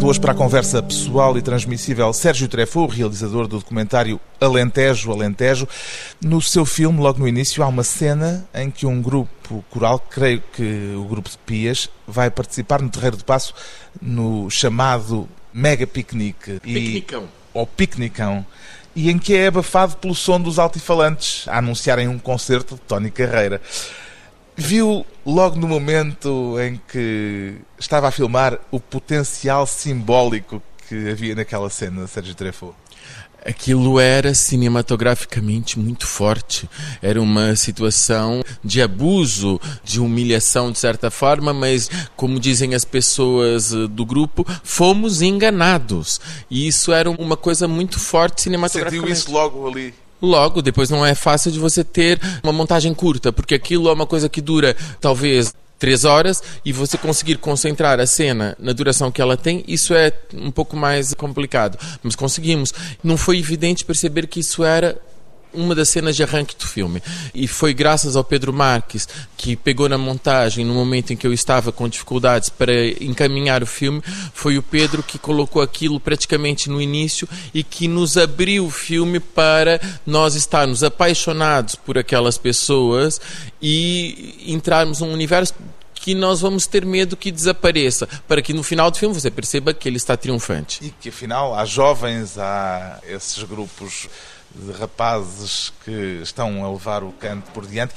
Convidado 0.00 0.06
hoje 0.06 0.20
para 0.20 0.32
a 0.32 0.34
conversa 0.34 0.82
pessoal 0.82 1.36
e 1.36 1.42
transmissível 1.42 2.10
Sérgio 2.12 2.48
Treffaut, 2.48 2.94
realizador 2.94 3.46
do 3.46 3.58
documentário 3.58 4.18
Alentejo, 4.40 5.12
Alentejo. 5.12 5.68
No 6.22 6.40
seu 6.40 6.64
filme, 6.64 7.00
logo 7.00 7.18
no 7.18 7.28
início, 7.28 7.62
há 7.62 7.68
uma 7.68 7.84
cena 7.84 8.48
em 8.54 8.70
que 8.70 8.86
um 8.86 9.02
grupo 9.02 9.62
coral, 9.68 9.98
creio 9.98 10.42
que 10.54 10.94
o 10.96 11.04
grupo 11.04 11.28
de 11.28 11.36
Pias, 11.38 11.88
vai 12.06 12.30
participar 12.30 12.80
no 12.80 12.88
Terreiro 12.88 13.16
de 13.16 13.24
Passo 13.24 13.52
no 14.00 14.48
chamado 14.48 15.28
Mega 15.52 15.86
Piquenique. 15.86 16.60
Piquenicão. 16.60 17.28
Ou 17.52 17.66
Piquenicão. 17.66 18.46
E 18.96 19.10
em 19.10 19.18
que 19.18 19.36
é 19.36 19.48
abafado 19.48 19.96
pelo 19.96 20.14
som 20.14 20.40
dos 20.40 20.58
altifalantes 20.58 21.46
a 21.46 21.58
anunciarem 21.58 22.08
um 22.08 22.18
concerto 22.18 22.74
de 22.74 22.80
Tony 22.82 23.10
Carreira. 23.10 23.60
Viu 24.60 25.06
logo 25.24 25.56
no 25.56 25.66
momento 25.66 26.60
em 26.60 26.78
que 26.86 27.54
estava 27.78 28.08
a 28.08 28.10
filmar 28.10 28.58
o 28.70 28.78
potencial 28.78 29.66
simbólico 29.66 30.62
que 30.86 31.08
havia 31.08 31.34
naquela 31.34 31.70
cena, 31.70 32.06
Sérgio 32.06 32.34
Treffaut? 32.34 32.76
Aquilo 33.42 33.98
era 33.98 34.34
cinematograficamente 34.34 35.78
muito 35.78 36.06
forte. 36.06 36.68
Era 37.00 37.22
uma 37.22 37.56
situação 37.56 38.42
de 38.62 38.82
abuso, 38.82 39.58
de 39.82 39.98
humilhação 39.98 40.70
de 40.70 40.78
certa 40.78 41.10
forma, 41.10 41.54
mas, 41.54 41.88
como 42.14 42.38
dizem 42.38 42.74
as 42.74 42.84
pessoas 42.84 43.72
eh, 43.72 43.86
do 43.88 44.04
grupo, 44.04 44.46
fomos 44.62 45.22
enganados. 45.22 46.20
E 46.50 46.68
isso 46.68 46.92
era 46.92 47.10
uma 47.10 47.36
coisa 47.36 47.66
muito 47.66 47.98
forte 47.98 48.42
cinematograficamente. 48.42 49.16
Sentiu 49.16 49.32
isso 49.32 49.32
logo 49.32 49.66
ali? 49.66 49.94
Logo, 50.20 50.62
depois 50.62 50.90
não 50.90 51.04
é 51.04 51.14
fácil 51.14 51.50
de 51.50 51.58
você 51.58 51.82
ter 51.82 52.20
uma 52.42 52.52
montagem 52.52 52.92
curta, 52.94 53.32
porque 53.32 53.54
aquilo 53.54 53.88
é 53.88 53.92
uma 53.92 54.06
coisa 54.06 54.28
que 54.28 54.40
dura 54.40 54.76
talvez 55.00 55.54
três 55.80 56.04
horas 56.04 56.42
e 56.62 56.72
você 56.72 56.98
conseguir 56.98 57.38
concentrar 57.38 57.98
a 57.98 58.06
cena 58.06 58.54
na 58.60 58.72
duração 58.72 59.10
que 59.10 59.20
ela 59.20 59.36
tem, 59.36 59.64
isso 59.66 59.94
é 59.94 60.12
um 60.34 60.50
pouco 60.50 60.76
mais 60.76 61.14
complicado. 61.14 61.78
Mas 62.02 62.14
conseguimos. 62.14 62.72
Não 63.02 63.16
foi 63.16 63.38
evidente 63.38 63.84
perceber 63.84 64.26
que 64.26 64.40
isso 64.40 64.62
era 64.62 64.98
uma 65.52 65.74
das 65.74 65.88
cenas 65.88 66.16
de 66.16 66.22
arranque 66.22 66.56
do 66.56 66.66
filme. 66.66 67.02
E 67.34 67.46
foi 67.46 67.74
graças 67.74 68.16
ao 68.16 68.24
Pedro 68.24 68.52
Marques, 68.52 69.08
que 69.36 69.56
pegou 69.56 69.88
na 69.88 69.98
montagem 69.98 70.64
no 70.64 70.74
momento 70.74 71.12
em 71.12 71.16
que 71.16 71.26
eu 71.26 71.32
estava 71.32 71.72
com 71.72 71.88
dificuldades 71.88 72.48
para 72.48 72.72
encaminhar 73.02 73.62
o 73.62 73.66
filme, 73.66 74.02
foi 74.32 74.58
o 74.58 74.62
Pedro 74.62 75.02
que 75.02 75.18
colocou 75.18 75.62
aquilo 75.62 75.98
praticamente 75.98 76.68
no 76.68 76.80
início 76.80 77.28
e 77.52 77.62
que 77.62 77.88
nos 77.88 78.16
abriu 78.16 78.66
o 78.66 78.70
filme 78.70 79.20
para 79.20 79.80
nós 80.06 80.34
estarmos 80.34 80.82
apaixonados 80.82 81.74
por 81.74 81.98
aquelas 81.98 82.38
pessoas 82.38 83.20
e 83.60 84.44
entrarmos 84.46 85.00
num 85.00 85.12
universo 85.12 85.54
que 86.00 86.14
nós 86.14 86.40
vamos 86.40 86.66
ter 86.66 86.84
medo 86.84 87.16
que 87.16 87.30
desapareça, 87.30 88.08
para 88.26 88.40
que 88.40 88.54
no 88.54 88.62
final 88.62 88.90
do 88.90 88.96
filme 88.96 89.14
você 89.14 89.30
perceba 89.30 89.74
que 89.74 89.86
ele 89.86 89.98
está 89.98 90.16
triunfante. 90.16 90.82
E 90.82 90.90
que 90.90 91.10
afinal 91.10 91.54
há 91.54 91.64
jovens, 91.66 92.38
há 92.38 92.98
esses 93.06 93.42
grupos 93.44 94.08
de 94.54 94.72
rapazes 94.72 95.72
que 95.84 96.20
estão 96.22 96.64
a 96.64 96.70
levar 96.70 97.02
o 97.02 97.12
canto 97.12 97.50
por 97.52 97.66
diante. 97.66 97.94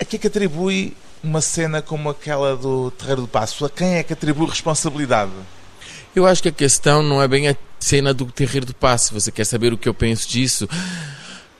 A 0.00 0.04
que 0.04 0.16
é 0.16 0.18
que 0.18 0.26
atribui 0.26 0.96
uma 1.22 1.40
cena 1.40 1.82
como 1.82 2.08
aquela 2.08 2.56
do 2.56 2.90
Terreiro 2.92 3.22
do 3.22 3.28
Passo? 3.28 3.64
A 3.64 3.70
quem 3.70 3.96
é 3.96 4.02
que 4.02 4.12
atribui 4.12 4.48
responsabilidade? 4.48 5.32
Eu 6.14 6.26
acho 6.26 6.42
que 6.42 6.48
a 6.48 6.52
questão 6.52 7.02
não 7.02 7.22
é 7.22 7.28
bem 7.28 7.48
a 7.48 7.56
cena 7.78 8.12
do 8.14 8.26
Terreiro 8.26 8.66
do 8.66 8.74
Passo. 8.74 9.14
Você 9.14 9.30
quer 9.30 9.44
saber 9.44 9.72
o 9.72 9.78
que 9.78 9.88
eu 9.88 9.94
penso 9.94 10.28
disso? 10.28 10.68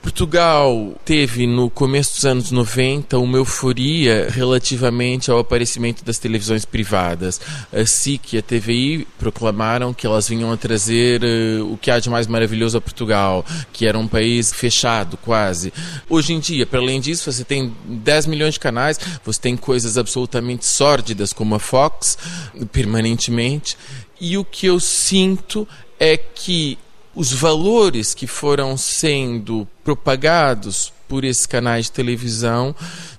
Portugal 0.01 0.95
teve 1.03 1.45
no 1.45 1.69
começo 1.69 2.15
dos 2.15 2.25
anos 2.25 2.51
90 2.51 3.17
uma 3.19 3.37
euforia 3.37 4.29
relativamente 4.29 5.29
ao 5.29 5.39
aparecimento 5.39 6.05
das 6.05 6.17
televisões 6.17 6.63
privadas. 6.63 7.39
A 7.71 7.85
SIC 7.85 8.33
e 8.33 8.37
a 8.37 8.41
TVI 8.41 9.07
proclamaram 9.17 9.93
que 9.93 10.07
elas 10.07 10.29
vinham 10.29 10.51
a 10.51 10.57
trazer 10.57 11.21
uh, 11.21 11.73
o 11.73 11.77
que 11.77 11.91
há 11.91 11.99
de 11.99 12.09
mais 12.09 12.27
maravilhoso 12.27 12.77
a 12.77 12.81
Portugal, 12.81 13.45
que 13.73 13.85
era 13.85 13.99
um 13.99 14.07
país 14.07 14.53
fechado 14.53 15.17
quase. 15.17 15.73
Hoje 16.09 16.33
em 16.33 16.39
dia, 16.39 16.65
para 16.65 16.79
além 16.79 17.01
disso, 17.01 17.29
você 17.31 17.43
tem 17.43 17.75
10 17.85 18.25
milhões 18.27 18.53
de 18.53 18.59
canais, 18.61 18.97
você 19.23 19.39
tem 19.39 19.57
coisas 19.57 19.97
absolutamente 19.97 20.65
sórdidas 20.65 21.33
como 21.33 21.55
a 21.55 21.59
Fox 21.59 22.17
permanentemente. 22.71 23.77
E 24.19 24.37
o 24.37 24.45
que 24.45 24.65
eu 24.65 24.79
sinto 24.79 25.67
é 25.99 26.15
que 26.15 26.77
os 27.19 27.33
valores 27.33 28.13
que 28.13 28.25
foram 28.25 28.77
sendo 28.77 29.67
propagados 29.83 30.93
por 31.05 31.25
esses 31.25 31.45
canais 31.45 31.87
de 31.87 31.91
televisão 31.91 32.73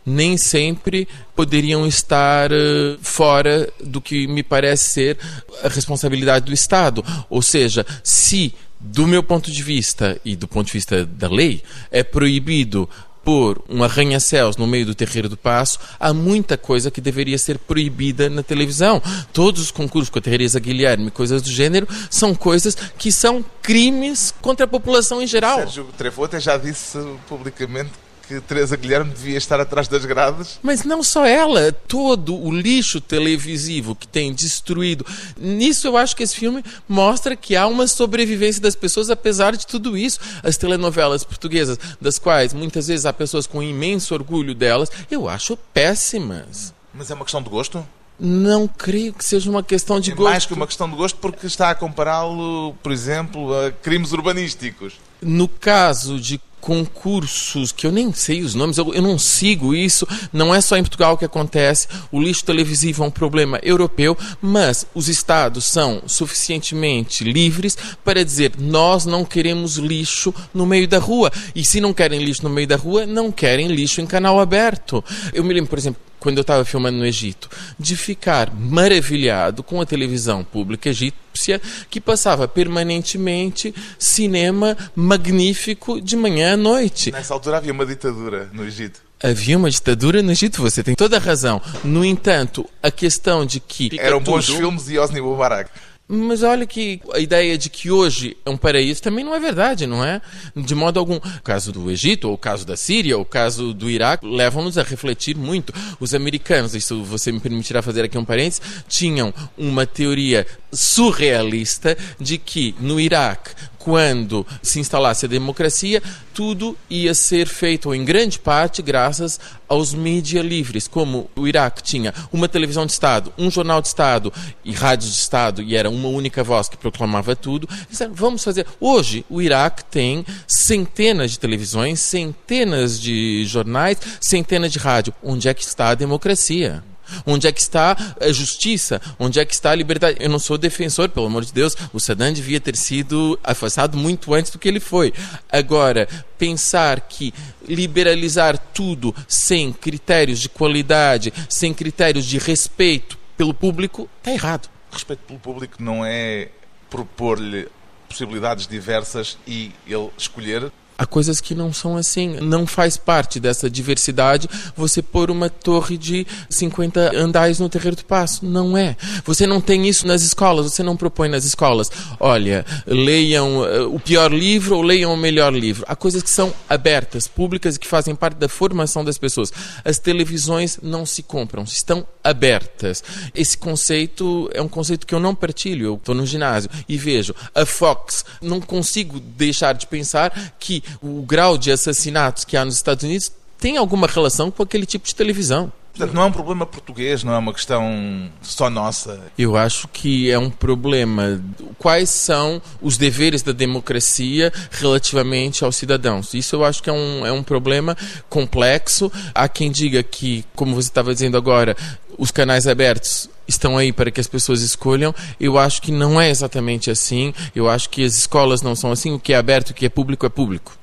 nem 0.06 0.38
sempre 0.38 1.06
poderiam 1.36 1.86
estar 1.86 2.50
uh, 2.50 2.98
fora 3.02 3.70
do 3.78 4.00
que 4.00 4.26
me 4.26 4.42
parece 4.42 4.84
ser 4.84 5.18
a 5.62 5.68
responsabilidade 5.68 6.46
do 6.46 6.54
Estado. 6.54 7.04
Ou 7.28 7.42
seja, 7.42 7.84
se 8.02 8.54
do 8.80 9.06
meu 9.06 9.22
ponto 9.22 9.50
de 9.50 9.62
vista 9.62 10.18
e 10.24 10.34
do 10.34 10.48
ponto 10.48 10.68
de 10.68 10.72
vista 10.72 11.04
da 11.04 11.28
lei 11.28 11.62
é 11.90 12.02
proibido 12.02 12.88
pôr 13.24 13.62
um 13.68 13.82
arranha-céus 13.82 14.56
no 14.56 14.66
meio 14.66 14.86
do 14.86 14.94
terreiro 14.94 15.28
do 15.28 15.36
passo, 15.36 15.78
há 15.98 16.12
muita 16.12 16.56
coisa 16.56 16.90
que 16.90 17.00
deveria 17.00 17.38
ser 17.38 17.58
proibida 17.58 18.28
na 18.28 18.42
televisão. 18.42 19.02
Todos 19.32 19.62
os 19.62 19.70
concursos 19.70 20.10
com 20.10 20.18
a 20.18 20.22
Teresa 20.22 20.58
Guilherme, 20.58 21.10
coisas 21.10 21.42
do 21.42 21.50
gênero, 21.50 21.86
são 22.10 22.34
coisas 22.34 22.74
que 22.98 23.12
são 23.12 23.44
crimes 23.62 24.34
contra 24.40 24.64
a 24.64 24.68
população 24.68 25.22
em 25.22 25.26
geral. 25.26 25.58
Sérgio 25.58 25.86
Trefo 25.96 26.24
até 26.24 26.40
já 26.40 26.56
disse 26.56 26.98
publicamente 27.28 27.90
que 28.30 28.40
Teresa 28.40 28.76
Guilherme 28.76 29.10
devia 29.10 29.36
estar 29.36 29.60
atrás 29.60 29.88
das 29.88 30.04
grades. 30.04 30.60
Mas 30.62 30.84
não 30.84 31.02
só 31.02 31.26
ela, 31.26 31.72
todo 31.72 32.40
o 32.40 32.52
lixo 32.52 33.00
televisivo 33.00 33.96
que 33.96 34.06
tem 34.06 34.32
destruído. 34.32 35.04
Nisso 35.36 35.88
eu 35.88 35.96
acho 35.96 36.14
que 36.14 36.22
esse 36.22 36.36
filme 36.36 36.64
mostra 36.88 37.34
que 37.34 37.56
há 37.56 37.66
uma 37.66 37.88
sobrevivência 37.88 38.62
das 38.62 38.76
pessoas 38.76 39.10
apesar 39.10 39.56
de 39.56 39.66
tudo 39.66 39.98
isso. 39.98 40.20
As 40.44 40.56
telenovelas 40.56 41.24
portuguesas, 41.24 41.76
das 42.00 42.20
quais 42.20 42.54
muitas 42.54 42.86
vezes 42.86 43.04
há 43.04 43.12
pessoas 43.12 43.48
com 43.48 43.60
imenso 43.60 44.14
orgulho 44.14 44.54
delas, 44.54 44.92
eu 45.10 45.28
acho 45.28 45.56
péssimas. 45.74 46.72
Mas 46.94 47.10
é 47.10 47.14
uma 47.14 47.24
questão 47.24 47.42
de 47.42 47.50
gosto? 47.50 47.84
Não 48.16 48.68
creio 48.68 49.12
que 49.12 49.24
seja 49.24 49.50
uma 49.50 49.62
questão 49.62 49.98
de 49.98 50.12
é 50.12 50.14
gosto. 50.14 50.30
Mais 50.30 50.46
que 50.46 50.54
uma 50.54 50.66
questão 50.68 50.88
de 50.88 50.94
gosto, 50.94 51.16
porque 51.16 51.48
está 51.48 51.70
a 51.70 51.74
compará-lo, 51.74 52.74
por 52.80 52.92
exemplo, 52.92 53.52
a 53.52 53.72
crimes 53.72 54.12
urbanísticos. 54.12 54.94
No 55.20 55.48
caso 55.48 56.20
de 56.20 56.40
concursos 56.60 57.72
que 57.72 57.86
eu 57.86 57.92
nem 57.92 58.12
sei 58.12 58.42
os 58.42 58.54
nomes, 58.54 58.78
eu, 58.78 58.92
eu, 58.94 59.02
não 59.02 59.18
sigo 59.18 59.74
isso. 59.74 60.06
Não 60.32 60.54
é 60.54 60.60
só 60.60 60.76
em 60.76 60.82
Portugal 60.82 61.16
que 61.16 61.24
acontece. 61.24 61.88
O 62.12 62.20
lixo 62.20 62.44
televisivo 62.44 63.02
é 63.02 63.06
um 63.06 63.10
problema 63.10 63.58
europeu, 63.62 64.16
mas 64.40 64.86
os 64.94 65.08
Estados 65.08 65.64
são 65.64 66.02
suficientemente 66.06 67.24
livres 67.24 67.76
para 68.04 68.24
dizer 68.24 68.52
nós 68.58 69.06
não 69.06 69.24
queremos 69.24 69.76
lixo 69.76 70.34
no 70.52 70.66
meio 70.66 70.86
da 70.86 70.98
rua. 70.98 71.32
E 71.54 71.64
se 71.64 71.80
não 71.80 71.92
querem 71.92 72.22
lixo 72.22 72.42
no 72.42 72.50
meio 72.50 72.66
da 72.66 72.76
rua, 72.76 73.06
não 73.06 73.32
querem 73.32 73.68
lixo 73.68 74.00
em 74.00 74.06
canal 74.06 74.38
aberto. 74.38 75.02
Eu 75.32 75.44
me 75.44 75.54
lembro, 75.54 75.70
por 75.70 75.78
exemplo, 75.78 76.09
quando 76.20 76.36
eu 76.38 76.42
estava 76.42 76.64
filmando 76.64 76.98
no 76.98 77.06
Egito, 77.06 77.48
de 77.78 77.96
ficar 77.96 78.54
maravilhado 78.54 79.62
com 79.62 79.80
a 79.80 79.86
televisão 79.86 80.44
pública 80.44 80.90
egípcia 80.90 81.60
que 81.88 82.00
passava 82.00 82.46
permanentemente 82.46 83.74
cinema 83.98 84.76
magnífico 84.94 86.00
de 86.00 86.16
manhã 86.16 86.54
à 86.54 86.56
noite. 86.56 87.10
Nessa 87.10 87.34
altura 87.34 87.56
havia 87.56 87.72
uma 87.72 87.86
ditadura 87.86 88.50
no 88.52 88.64
Egito. 88.64 89.00
Havia 89.22 89.58
uma 89.58 89.70
ditadura 89.70 90.22
no 90.22 90.32
Egito, 90.32 90.62
você 90.62 90.82
tem 90.82 90.94
toda 90.94 91.16
a 91.16 91.20
razão. 91.20 91.60
No 91.84 92.04
entanto, 92.04 92.68
a 92.82 92.90
questão 92.90 93.44
de 93.44 93.60
que. 93.60 93.90
Eram 93.98 94.20
bons 94.20 94.46
tudo... 94.46 94.58
filmes 94.58 94.88
e 94.88 94.98
Osni 94.98 95.20
Mubarak. 95.20 95.70
Mas 96.12 96.42
olha 96.42 96.66
que 96.66 97.00
a 97.14 97.20
ideia 97.20 97.56
de 97.56 97.70
que 97.70 97.88
hoje 97.88 98.36
é 98.44 98.50
um 98.50 98.56
paraíso 98.56 99.00
também 99.00 99.24
não 99.24 99.32
é 99.32 99.38
verdade, 99.38 99.86
não 99.86 100.04
é? 100.04 100.20
De 100.56 100.74
modo 100.74 100.98
algum. 100.98 101.14
O 101.14 101.42
caso 101.44 101.70
do 101.70 101.88
Egito, 101.88 102.26
ou 102.26 102.34
o 102.34 102.38
caso 102.38 102.66
da 102.66 102.76
Síria, 102.76 103.16
ou 103.16 103.22
o 103.22 103.24
caso 103.24 103.72
do 103.72 103.88
Iraque, 103.88 104.26
levam-nos 104.26 104.76
a 104.76 104.82
refletir 104.82 105.36
muito. 105.36 105.72
Os 106.00 106.12
americanos, 106.12 106.74
isso 106.74 107.04
você 107.04 107.30
me 107.30 107.38
permitirá 107.38 107.80
fazer 107.80 108.04
aqui 108.04 108.18
um 108.18 108.24
parênteses, 108.24 108.60
tinham 108.88 109.32
uma 109.56 109.86
teoria 109.86 110.44
surrealista 110.72 111.96
de 112.18 112.38
que 112.38 112.74
no 112.80 112.98
Iraque 112.98 113.52
quando 113.80 114.46
se 114.62 114.78
instalasse 114.78 115.24
a 115.24 115.28
democracia, 115.28 116.02
tudo 116.34 116.76
ia 116.88 117.14
ser 117.14 117.48
feito, 117.48 117.92
em 117.94 118.04
grande 118.04 118.38
parte, 118.38 118.82
graças 118.82 119.40
aos 119.66 119.94
mídias 119.94 120.44
livres. 120.44 120.86
Como 120.86 121.30
o 121.34 121.48
Iraque 121.48 121.82
tinha 121.82 122.14
uma 122.30 122.46
televisão 122.46 122.84
de 122.84 122.92
Estado, 122.92 123.32
um 123.38 123.50
jornal 123.50 123.80
de 123.80 123.88
Estado 123.88 124.32
e 124.62 124.72
rádios 124.72 125.10
de 125.10 125.20
Estado, 125.20 125.62
e 125.62 125.74
era 125.74 125.88
uma 125.88 126.08
única 126.08 126.44
voz 126.44 126.68
que 126.68 126.76
proclamava 126.76 127.34
tudo, 127.34 127.68
disseram, 127.88 128.12
vamos 128.12 128.44
fazer. 128.44 128.66
Hoje, 128.78 129.24
o 129.30 129.40
Iraque 129.40 129.82
tem 129.84 130.26
centenas 130.46 131.30
de 131.30 131.38
televisões, 131.38 132.00
centenas 132.00 133.00
de 133.00 133.44
jornais, 133.46 133.98
centenas 134.20 134.70
de 134.70 134.78
rádio. 134.78 135.14
Onde 135.22 135.48
é 135.48 135.54
que 135.54 135.64
está 135.64 135.88
a 135.88 135.94
democracia? 135.94 136.84
Onde 137.26 137.46
é 137.46 137.52
que 137.52 137.60
está 137.60 137.96
a 138.20 138.32
justiça? 138.32 139.00
Onde 139.18 139.40
é 139.40 139.44
que 139.44 139.54
está 139.54 139.70
a 139.70 139.74
liberdade? 139.74 140.18
Eu 140.20 140.28
não 140.28 140.38
sou 140.38 140.56
defensor, 140.58 141.08
pelo 141.08 141.26
amor 141.26 141.44
de 141.44 141.52
Deus. 141.52 141.76
O 141.92 142.00
Saddam 142.00 142.32
devia 142.32 142.60
ter 142.60 142.76
sido 142.76 143.38
afastado 143.42 143.96
muito 143.96 144.32
antes 144.34 144.50
do 144.50 144.58
que 144.58 144.68
ele 144.68 144.80
foi. 144.80 145.12
Agora, 145.50 146.08
pensar 146.38 147.00
que 147.00 147.32
liberalizar 147.68 148.58
tudo 148.58 149.14
sem 149.28 149.72
critérios 149.72 150.40
de 150.40 150.48
qualidade, 150.48 151.32
sem 151.48 151.72
critérios 151.74 152.24
de 152.24 152.38
respeito 152.38 153.18
pelo 153.36 153.54
público, 153.54 154.08
está 154.18 154.32
errado. 154.32 154.68
Respeito 154.90 155.20
pelo 155.20 155.38
público 155.38 155.82
não 155.82 156.04
é 156.04 156.48
propor-lhe 156.88 157.68
possibilidades 158.08 158.66
diversas 158.66 159.38
e 159.46 159.72
ele 159.86 160.10
escolher 160.18 160.70
Há 161.00 161.06
coisas 161.06 161.40
que 161.40 161.54
não 161.54 161.72
são 161.72 161.96
assim. 161.96 162.36
Não 162.42 162.66
faz 162.66 162.98
parte 162.98 163.40
dessa 163.40 163.70
diversidade 163.70 164.46
você 164.76 165.00
pôr 165.00 165.30
uma 165.30 165.48
torre 165.48 165.96
de 165.96 166.26
50 166.50 167.16
andares 167.16 167.58
no 167.58 167.70
Terreiro 167.70 167.96
do 167.96 168.04
Passo. 168.04 168.44
Não 168.44 168.76
é. 168.76 168.94
Você 169.24 169.46
não 169.46 169.62
tem 169.62 169.88
isso 169.88 170.06
nas 170.06 170.20
escolas, 170.20 170.70
você 170.70 170.82
não 170.82 170.98
propõe 170.98 171.30
nas 171.30 171.44
escolas. 171.44 171.90
Olha, 172.20 172.66
leiam 172.86 173.60
uh, 173.60 173.94
o 173.94 173.98
pior 173.98 174.30
livro 174.30 174.76
ou 174.76 174.82
leiam 174.82 175.14
o 175.14 175.16
melhor 175.16 175.54
livro. 175.54 175.86
Há 175.88 175.96
coisas 175.96 176.22
que 176.22 176.28
são 176.28 176.52
abertas, 176.68 177.26
públicas 177.26 177.78
que 177.78 177.86
fazem 177.86 178.14
parte 178.14 178.36
da 178.36 178.46
formação 178.46 179.02
das 179.02 179.16
pessoas. 179.16 179.50
As 179.82 179.98
televisões 179.98 180.78
não 180.82 181.06
se 181.06 181.22
compram, 181.22 181.62
estão 181.62 182.06
abertas. 182.22 183.02
Esse 183.34 183.56
conceito 183.56 184.50
é 184.52 184.60
um 184.60 184.68
conceito 184.68 185.06
que 185.06 185.14
eu 185.14 185.20
não 185.20 185.34
partilho. 185.34 185.86
Eu 185.86 185.94
estou 185.94 186.14
no 186.14 186.26
ginásio 186.26 186.68
e 186.86 186.98
vejo 186.98 187.34
a 187.54 187.64
Fox. 187.64 188.22
Não 188.42 188.60
consigo 188.60 189.18
deixar 189.18 189.72
de 189.72 189.86
pensar 189.86 190.54
que 190.58 190.82
o 191.02 191.22
grau 191.22 191.56
de 191.56 191.70
assassinatos 191.70 192.44
que 192.44 192.56
há 192.56 192.64
nos 192.64 192.76
Estados 192.76 193.04
Unidos 193.04 193.32
tem 193.58 193.76
alguma 193.76 194.06
relação 194.06 194.50
com 194.50 194.62
aquele 194.62 194.86
tipo 194.86 195.06
de 195.06 195.14
televisão. 195.14 195.72
Portanto, 195.92 196.14
não 196.14 196.22
é 196.22 196.24
um 196.26 196.32
problema 196.32 196.64
português, 196.64 197.24
não 197.24 197.34
é 197.34 197.38
uma 197.38 197.52
questão 197.52 198.30
só 198.40 198.70
nossa. 198.70 199.20
Eu 199.36 199.56
acho 199.56 199.88
que 199.88 200.30
é 200.30 200.38
um 200.38 200.48
problema. 200.48 201.42
Quais 201.78 202.08
são 202.08 202.62
os 202.80 202.96
deveres 202.96 203.42
da 203.42 203.52
democracia 203.52 204.52
relativamente 204.70 205.64
aos 205.64 205.76
cidadãos? 205.76 206.32
Isso 206.32 206.56
eu 206.56 206.64
acho 206.64 206.82
que 206.82 206.88
é 206.88 206.92
um, 206.92 207.26
é 207.26 207.32
um 207.32 207.42
problema 207.42 207.96
complexo. 208.28 209.10
Há 209.34 209.48
quem 209.48 209.70
diga 209.70 210.02
que, 210.02 210.44
como 210.54 210.74
você 210.74 210.88
estava 210.88 211.12
dizendo 211.12 211.36
agora, 211.36 211.76
os 212.16 212.30
canais 212.30 212.66
abertos 212.66 213.28
estão 213.46 213.76
aí 213.76 213.92
para 213.92 214.10
que 214.10 214.20
as 214.20 214.28
pessoas 214.28 214.62
escolham. 214.62 215.14
Eu 215.40 215.58
acho 215.58 215.82
que 215.82 215.90
não 215.90 216.20
é 216.20 216.30
exatamente 216.30 216.90
assim. 216.90 217.34
Eu 217.54 217.68
acho 217.68 217.90
que 217.90 218.04
as 218.04 218.14
escolas 218.14 218.62
não 218.62 218.74
são 218.74 218.92
assim. 218.92 219.12
O 219.12 219.18
que 219.18 219.32
é 219.32 219.36
aberto, 219.36 219.70
o 219.70 219.74
que 219.74 219.84
é 219.84 219.88
público, 219.88 220.24
é 220.24 220.28
público. 220.28 220.78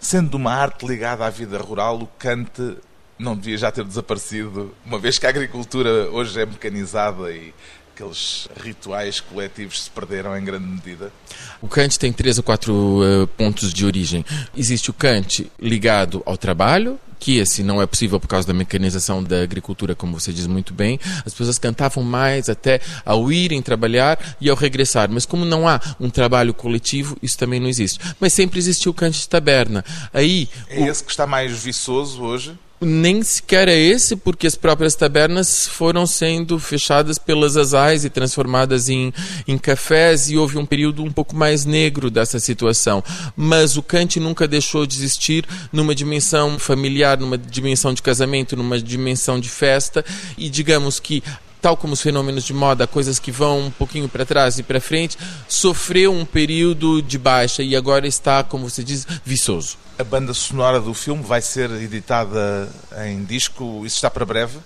Sendo 0.00 0.36
uma 0.36 0.52
arte 0.52 0.86
ligada 0.86 1.26
à 1.26 1.30
vida 1.30 1.58
rural, 1.58 2.00
o 2.00 2.06
cante 2.18 2.76
não 3.18 3.36
devia 3.36 3.58
já 3.58 3.72
ter 3.72 3.84
desaparecido, 3.84 4.72
uma 4.86 4.98
vez 4.98 5.18
que 5.18 5.26
a 5.26 5.28
agricultura 5.28 6.08
hoje 6.10 6.40
é 6.40 6.46
mecanizada 6.46 7.32
e 7.32 7.52
aqueles 7.98 8.48
rituais 8.62 9.20
coletivos 9.20 9.84
se 9.84 9.90
perderam 9.90 10.36
em 10.38 10.44
grande 10.44 10.66
medida? 10.66 11.12
O 11.60 11.66
Kant 11.66 11.98
tem 11.98 12.12
três 12.12 12.38
ou 12.38 12.44
quatro 12.44 12.72
uh, 12.72 13.26
pontos 13.26 13.72
de 13.72 13.84
origem. 13.84 14.24
Existe 14.56 14.90
o 14.90 14.92
Kant 14.92 15.50
ligado 15.60 16.22
ao 16.24 16.36
trabalho, 16.36 16.98
que 17.18 17.38
esse 17.38 17.64
não 17.64 17.82
é 17.82 17.86
possível 17.86 18.20
por 18.20 18.28
causa 18.28 18.46
da 18.46 18.54
mecanização 18.54 19.22
da 19.22 19.42
agricultura, 19.42 19.96
como 19.96 20.18
você 20.18 20.32
diz 20.32 20.46
muito 20.46 20.72
bem. 20.72 21.00
As 21.26 21.34
pessoas 21.34 21.58
cantavam 21.58 22.04
mais 22.04 22.48
até 22.48 22.80
ao 23.04 23.32
irem 23.32 23.60
trabalhar 23.60 24.36
e 24.40 24.48
ao 24.48 24.56
regressar. 24.56 25.10
Mas 25.10 25.26
como 25.26 25.44
não 25.44 25.66
há 25.66 25.80
um 25.98 26.08
trabalho 26.08 26.54
coletivo, 26.54 27.16
isso 27.20 27.36
também 27.36 27.58
não 27.58 27.68
existe. 27.68 27.98
Mas 28.20 28.32
sempre 28.32 28.60
existiu 28.60 28.92
o 28.92 28.94
cante 28.94 29.18
de 29.18 29.28
taberna. 29.28 29.84
Aí, 30.14 30.48
é 30.68 30.80
o... 30.80 30.86
esse 30.86 31.02
que 31.02 31.10
está 31.10 31.26
mais 31.26 31.58
viçoso 31.58 32.22
hoje? 32.22 32.56
Nem 32.80 33.22
sequer 33.22 33.66
é 33.66 33.76
esse, 33.76 34.14
porque 34.14 34.46
as 34.46 34.54
próprias 34.54 34.94
tabernas 34.94 35.66
foram 35.66 36.06
sendo 36.06 36.58
fechadas 36.60 37.18
pelas 37.18 37.56
azais 37.56 38.04
e 38.04 38.10
transformadas 38.10 38.88
em, 38.88 39.12
em 39.48 39.58
cafés, 39.58 40.30
e 40.30 40.36
houve 40.36 40.58
um 40.58 40.64
período 40.64 41.02
um 41.02 41.10
pouco 41.10 41.34
mais 41.34 41.64
negro 41.64 42.10
dessa 42.10 42.38
situação. 42.38 43.02
Mas 43.36 43.76
o 43.76 43.82
Kant 43.82 44.20
nunca 44.20 44.46
deixou 44.46 44.86
de 44.86 44.94
existir 44.94 45.44
numa 45.72 45.94
dimensão 45.94 46.58
familiar, 46.58 47.18
numa 47.18 47.36
dimensão 47.36 47.92
de 47.92 48.00
casamento, 48.00 48.56
numa 48.56 48.80
dimensão 48.80 49.40
de 49.40 49.48
festa, 49.48 50.04
e 50.36 50.48
digamos 50.48 51.00
que 51.00 51.22
tal 51.60 51.76
como 51.76 51.92
os 51.94 52.00
fenômenos 52.00 52.44
de 52.44 52.52
moda, 52.52 52.86
coisas 52.86 53.18
que 53.18 53.30
vão 53.30 53.66
um 53.66 53.70
pouquinho 53.70 54.08
para 54.08 54.24
trás 54.24 54.58
e 54.58 54.62
para 54.62 54.80
frente, 54.80 55.16
sofreu 55.48 56.12
um 56.12 56.24
período 56.24 57.02
de 57.02 57.18
baixa 57.18 57.62
e 57.62 57.74
agora 57.74 58.06
está, 58.06 58.42
como 58.42 58.68
você 58.68 58.82
diz, 58.82 59.06
viçoso. 59.24 59.76
A 59.98 60.04
banda 60.04 60.32
sonora 60.32 60.80
do 60.80 60.94
filme 60.94 61.22
vai 61.22 61.42
ser 61.42 61.70
editada 61.70 62.68
em 63.06 63.24
disco, 63.24 63.82
isso 63.84 63.96
está 63.96 64.08
para 64.08 64.24
breve? 64.24 64.58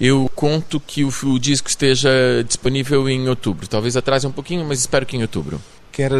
Eu 0.00 0.30
conto 0.34 0.80
que 0.80 1.04
o, 1.04 1.12
o 1.24 1.38
disco 1.38 1.68
esteja 1.68 2.10
disponível 2.46 3.06
em 3.06 3.28
outubro. 3.28 3.68
Talvez 3.68 3.96
atrase 3.98 4.26
um 4.26 4.32
pouquinho, 4.32 4.64
mas 4.64 4.80
espero 4.80 5.04
que 5.04 5.14
em 5.14 5.20
outubro. 5.20 5.60
Quer 5.92 6.12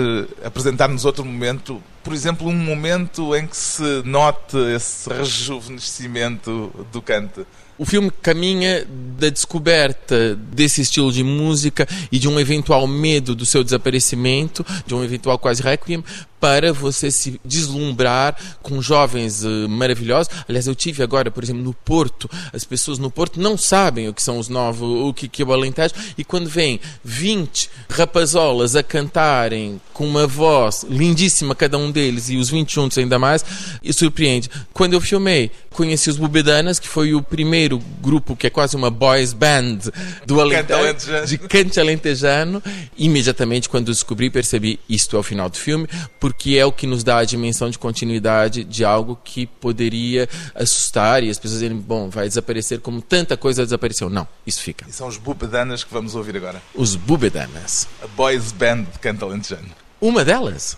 apresentar-nos 0.45 1.07
outro 1.07 1.25
momento, 1.25 1.83
por 2.05 2.13
exemplo, 2.13 2.47
um 2.47 2.55
momento 2.55 3.35
em 3.35 3.47
que 3.47 3.57
se 3.57 4.03
note 4.05 4.59
esse 4.75 5.09
rejuvenescimento 5.09 6.71
do 6.93 7.01
cante? 7.01 7.47
O 7.81 7.87
filme 7.87 8.11
caminha 8.11 8.87
da 9.19 9.31
descoberta 9.31 10.37
desse 10.37 10.83
estilo 10.83 11.11
de 11.11 11.25
música 11.25 11.89
e 12.13 12.19
de 12.19 12.29
um 12.29 12.39
eventual 12.39 12.87
medo 12.87 13.35
do 13.35 13.47
seu 13.47 13.65
desaparecimento, 13.65 14.63
de 14.87 14.95
um 14.95 15.03
eventual 15.03 15.39
quase 15.39 15.63
requiem, 15.63 16.05
para 16.41 16.73
você 16.73 17.11
se 17.11 17.41
deslumbrar 17.45 18.35
com 18.63 18.81
jovens 18.81 19.45
uh, 19.45 19.69
maravilhosos. 19.69 20.33
Aliás, 20.49 20.67
eu 20.67 20.75
tive 20.75 21.03
agora, 21.03 21.31
por 21.31 21.45
exemplo, 21.45 21.63
no 21.63 21.75
Porto, 21.75 22.29
as 22.53 22.65
pessoas 22.65 22.99
no 22.99 23.11
Porto 23.11 23.39
não 23.39 23.57
sabem 23.57 24.09
o 24.09 24.15
que 24.15 24.23
são 24.23 24.39
os 24.39 24.49
novos, 24.49 24.89
o 24.89 25.13
que, 25.13 25.29
que 25.29 25.43
é 25.43 25.45
o 25.45 25.53
Alentejo, 25.53 25.95
e 26.17 26.25
quando 26.25 26.49
vem 26.49 26.81
20 27.05 27.71
rapazolas 27.89 28.75
a 28.75 28.83
cantarem 28.83 29.81
com 29.93 30.07
uma 30.07 30.27
voz 30.27 30.85
lindíssima, 30.89 31.55
cada 31.55 31.77
um 31.77 31.91
deles, 31.91 32.31
e 32.31 32.37
os 32.37 32.49
20 32.49 32.73
juntos 32.73 32.99
ainda 32.99 33.19
mais, 33.19 33.45
e 33.83 33.93
surpreende. 33.93 34.49
Quando 34.73 34.95
eu 34.95 35.01
filmei, 35.01 35.51
conheci 35.71 36.09
os 36.09 36.17
Bubedanas, 36.17 36.79
que 36.79 36.89
foi 36.89 37.15
o 37.15 37.23
primeiro 37.23 37.79
grupo 38.01 38.35
que 38.35 38.47
é 38.47 38.51
quase 38.51 38.77
uma 38.77 38.91
boys 38.91 39.33
band 39.33 39.79
do 40.27 40.41
Alentejo, 40.41 41.27
de 41.27 41.39
cante 41.39 41.79
alentejano. 41.79 42.63
Imediatamente, 42.97 43.69
quando 43.69 43.87
descobri, 43.87 44.31
percebi 44.31 44.81
isto 44.89 45.17
é 45.17 45.19
o 45.19 45.23
final 45.23 45.49
do 45.49 45.57
filme, 45.57 45.87
porque 46.19 46.30
é 46.59 46.65
o 46.65 46.73
que 46.73 46.87
nos 46.87 47.05
dá 47.05 47.19
a 47.19 47.25
dimensão 47.25 47.71
de 47.71 47.79
continuidade 47.79 48.65
de 48.65 48.85
algo 48.85 49.19
que 49.23 49.47
poderia 49.47 50.29
assustar 50.55 51.23
e 51.23 51.31
as 51.31 51.39
pessoas 51.39 51.61
dizerem, 51.61 51.79
bom, 51.79 52.09
vai 52.09 52.29
desaparecer 52.29 52.81
como 52.81 53.01
tanta 53.01 53.37
coisa 53.37 53.65
desapareceu. 53.65 54.11
Não, 54.11 54.27
isso 54.47 54.63
fica. 54.63 54.87
E 54.89 54.93
são 54.93 55.09
os 55.09 55.17
Bubedanas 55.17 55.85
que 55.85 55.93
vamos 55.93 56.15
ouvir 56.15 56.37
agora. 56.37 56.63
Os 56.75 56.97
Bubedanas. 56.97 57.89
A 58.03 58.07
boys 58.09 58.53
band 58.53 58.85
de 58.85 58.99
canto 58.99 59.25
alentejano. 59.25 59.71
Uma 60.01 60.25
delas. 60.25 60.77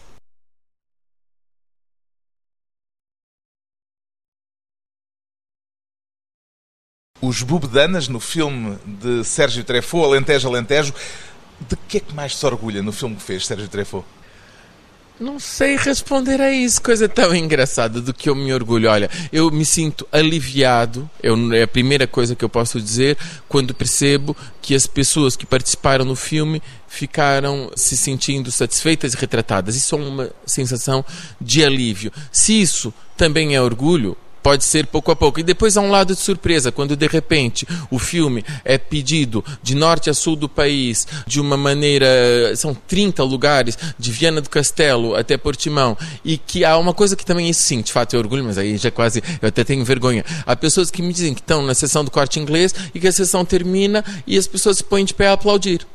Os 7.20 7.40
Bubedanas, 7.40 8.08
no 8.08 8.18
filme 8.18 8.76
de 8.84 9.22
Sérgio 9.22 9.62
Treffaut, 9.62 10.04
Alentejo, 10.04 10.48
Alentejo, 10.48 10.92
de 11.60 11.76
que 11.76 11.98
é 11.98 12.00
que 12.00 12.12
mais 12.12 12.34
se 12.34 12.44
orgulha 12.44 12.82
no 12.82 12.90
filme 12.90 13.14
que 13.14 13.22
fez 13.22 13.46
Sérgio 13.46 13.68
Treffaut? 13.68 14.04
Não 15.22 15.38
sei 15.38 15.76
responder 15.76 16.40
a 16.40 16.50
isso, 16.50 16.82
coisa 16.82 17.08
tão 17.08 17.32
engraçada 17.32 18.00
do 18.00 18.12
que 18.12 18.28
eu 18.28 18.34
me 18.34 18.52
orgulho. 18.52 18.90
Olha, 18.90 19.08
eu 19.32 19.52
me 19.52 19.64
sinto 19.64 20.04
aliviado, 20.10 21.08
eu, 21.22 21.52
é 21.54 21.62
a 21.62 21.68
primeira 21.68 22.08
coisa 22.08 22.34
que 22.34 22.44
eu 22.44 22.48
posso 22.48 22.80
dizer, 22.80 23.16
quando 23.48 23.72
percebo 23.72 24.36
que 24.60 24.74
as 24.74 24.84
pessoas 24.84 25.36
que 25.36 25.46
participaram 25.46 26.04
no 26.04 26.16
filme 26.16 26.60
ficaram 26.88 27.70
se 27.76 27.96
sentindo 27.96 28.50
satisfeitas 28.50 29.14
e 29.14 29.16
retratadas. 29.16 29.76
Isso 29.76 29.94
é 29.94 29.98
uma 29.98 30.30
sensação 30.44 31.04
de 31.40 31.64
alívio. 31.64 32.12
Se 32.32 32.60
isso 32.60 32.92
também 33.16 33.54
é 33.54 33.62
orgulho, 33.62 34.16
pode 34.42 34.64
ser 34.64 34.86
pouco 34.86 35.10
a 35.10 35.16
pouco. 35.16 35.40
E 35.40 35.42
depois 35.42 35.76
há 35.76 35.80
um 35.80 35.90
lado 35.90 36.14
de 36.14 36.20
surpresa, 36.20 36.72
quando 36.72 36.96
de 36.96 37.06
repente 37.06 37.66
o 37.90 37.98
filme 37.98 38.44
é 38.64 38.76
pedido 38.76 39.44
de 39.62 39.74
norte 39.74 40.10
a 40.10 40.14
sul 40.14 40.36
do 40.36 40.48
país, 40.48 41.06
de 41.26 41.40
uma 41.40 41.56
maneira. 41.56 42.06
São 42.56 42.74
30 42.74 43.22
lugares, 43.22 43.78
de 43.98 44.10
Viana 44.10 44.40
do 44.40 44.50
Castelo 44.50 45.14
até 45.14 45.36
Portimão, 45.36 45.96
e 46.24 46.36
que 46.36 46.64
há 46.64 46.76
uma 46.76 46.92
coisa 46.92 47.16
que 47.16 47.24
também, 47.24 47.48
isso 47.48 47.62
sim, 47.62 47.80
de 47.80 47.92
fato 47.92 48.14
é 48.14 48.18
orgulho, 48.18 48.44
mas 48.44 48.58
aí 48.58 48.76
já 48.76 48.90
quase. 48.90 49.22
Eu 49.40 49.48
até 49.48 49.64
tenho 49.64 49.84
vergonha. 49.84 50.24
Há 50.46 50.56
pessoas 50.56 50.90
que 50.90 51.02
me 51.02 51.12
dizem 51.12 51.34
que 51.34 51.40
estão 51.40 51.62
na 51.62 51.74
sessão 51.74 52.04
do 52.04 52.10
corte 52.10 52.40
inglês 52.40 52.74
e 52.94 53.00
que 53.00 53.08
a 53.08 53.12
sessão 53.12 53.44
termina 53.44 54.04
e 54.26 54.36
as 54.36 54.46
pessoas 54.46 54.78
se 54.78 54.84
põem 54.84 55.04
de 55.04 55.14
pé 55.14 55.28
a 55.28 55.32
aplaudir. 55.32 55.86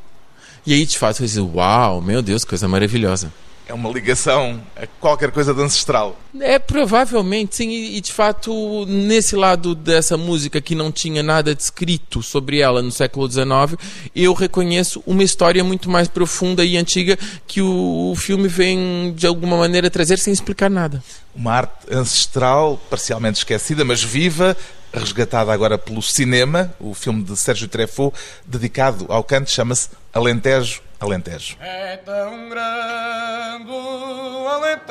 E 0.66 0.74
aí, 0.74 0.84
de 0.84 0.98
fato, 0.98 1.22
eu 1.22 1.26
digo, 1.26 1.52
uau, 1.56 2.00
meu 2.00 2.20
Deus, 2.20 2.44
coisa 2.44 2.68
maravilhosa. 2.68 3.32
É 3.68 3.74
uma 3.74 3.90
ligação 3.90 4.58
a 4.74 4.86
qualquer 4.98 5.30
coisa 5.30 5.52
de 5.52 5.60
ancestral. 5.60 6.18
É, 6.40 6.58
provavelmente, 6.58 7.56
sim. 7.56 7.70
E, 7.70 8.00
de 8.00 8.10
fato, 8.10 8.86
nesse 8.86 9.36
lado 9.36 9.74
dessa 9.74 10.16
música 10.16 10.58
que 10.58 10.74
não 10.74 10.90
tinha 10.90 11.22
nada 11.22 11.54
descrito 11.54 12.22
sobre 12.22 12.60
ela 12.60 12.80
no 12.80 12.90
século 12.90 13.30
XIX, 13.30 13.76
eu 14.16 14.32
reconheço 14.32 15.02
uma 15.06 15.22
história 15.22 15.62
muito 15.62 15.90
mais 15.90 16.08
profunda 16.08 16.64
e 16.64 16.78
antiga 16.78 17.18
que 17.46 17.60
o, 17.60 18.10
o 18.10 18.16
filme 18.16 18.48
vem, 18.48 19.12
de 19.14 19.26
alguma 19.26 19.58
maneira, 19.58 19.90
trazer 19.90 20.18
sem 20.18 20.32
explicar 20.32 20.70
nada. 20.70 21.04
Uma 21.36 21.52
arte 21.52 21.92
ancestral, 21.92 22.80
parcialmente 22.88 23.36
esquecida, 23.36 23.84
mas 23.84 24.02
viva, 24.02 24.56
resgatada 24.94 25.52
agora 25.52 25.76
pelo 25.76 26.00
cinema, 26.00 26.74
o 26.80 26.94
filme 26.94 27.22
de 27.22 27.36
Sérgio 27.36 27.68
Treffaut, 27.68 28.16
dedicado 28.46 29.04
ao 29.10 29.22
canto, 29.22 29.50
chama-se 29.50 29.90
Alentejo, 30.12 30.80
Alentejo. 31.00 31.56
É 31.60 31.96
tão 31.98 32.48
grande 32.48 33.70
o 33.70 34.48
Alentejo, 34.48 34.88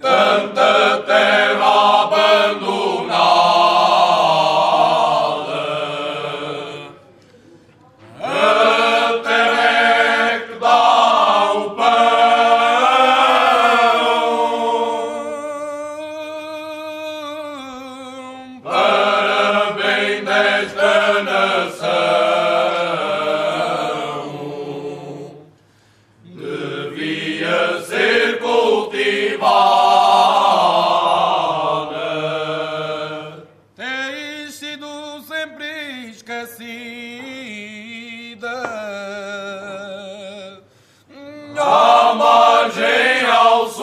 tanta 0.00 1.02
terra 1.06 2.01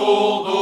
ao 0.09 0.58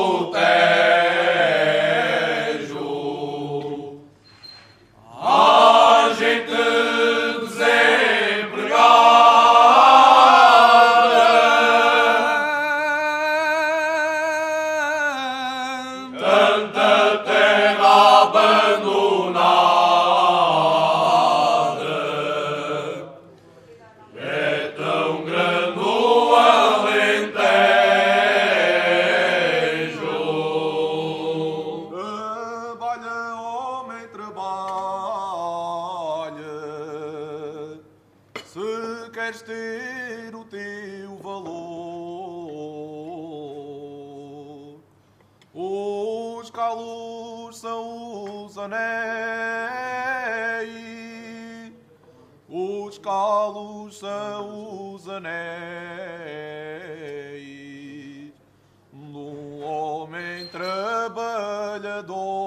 Lord. 62.02 62.47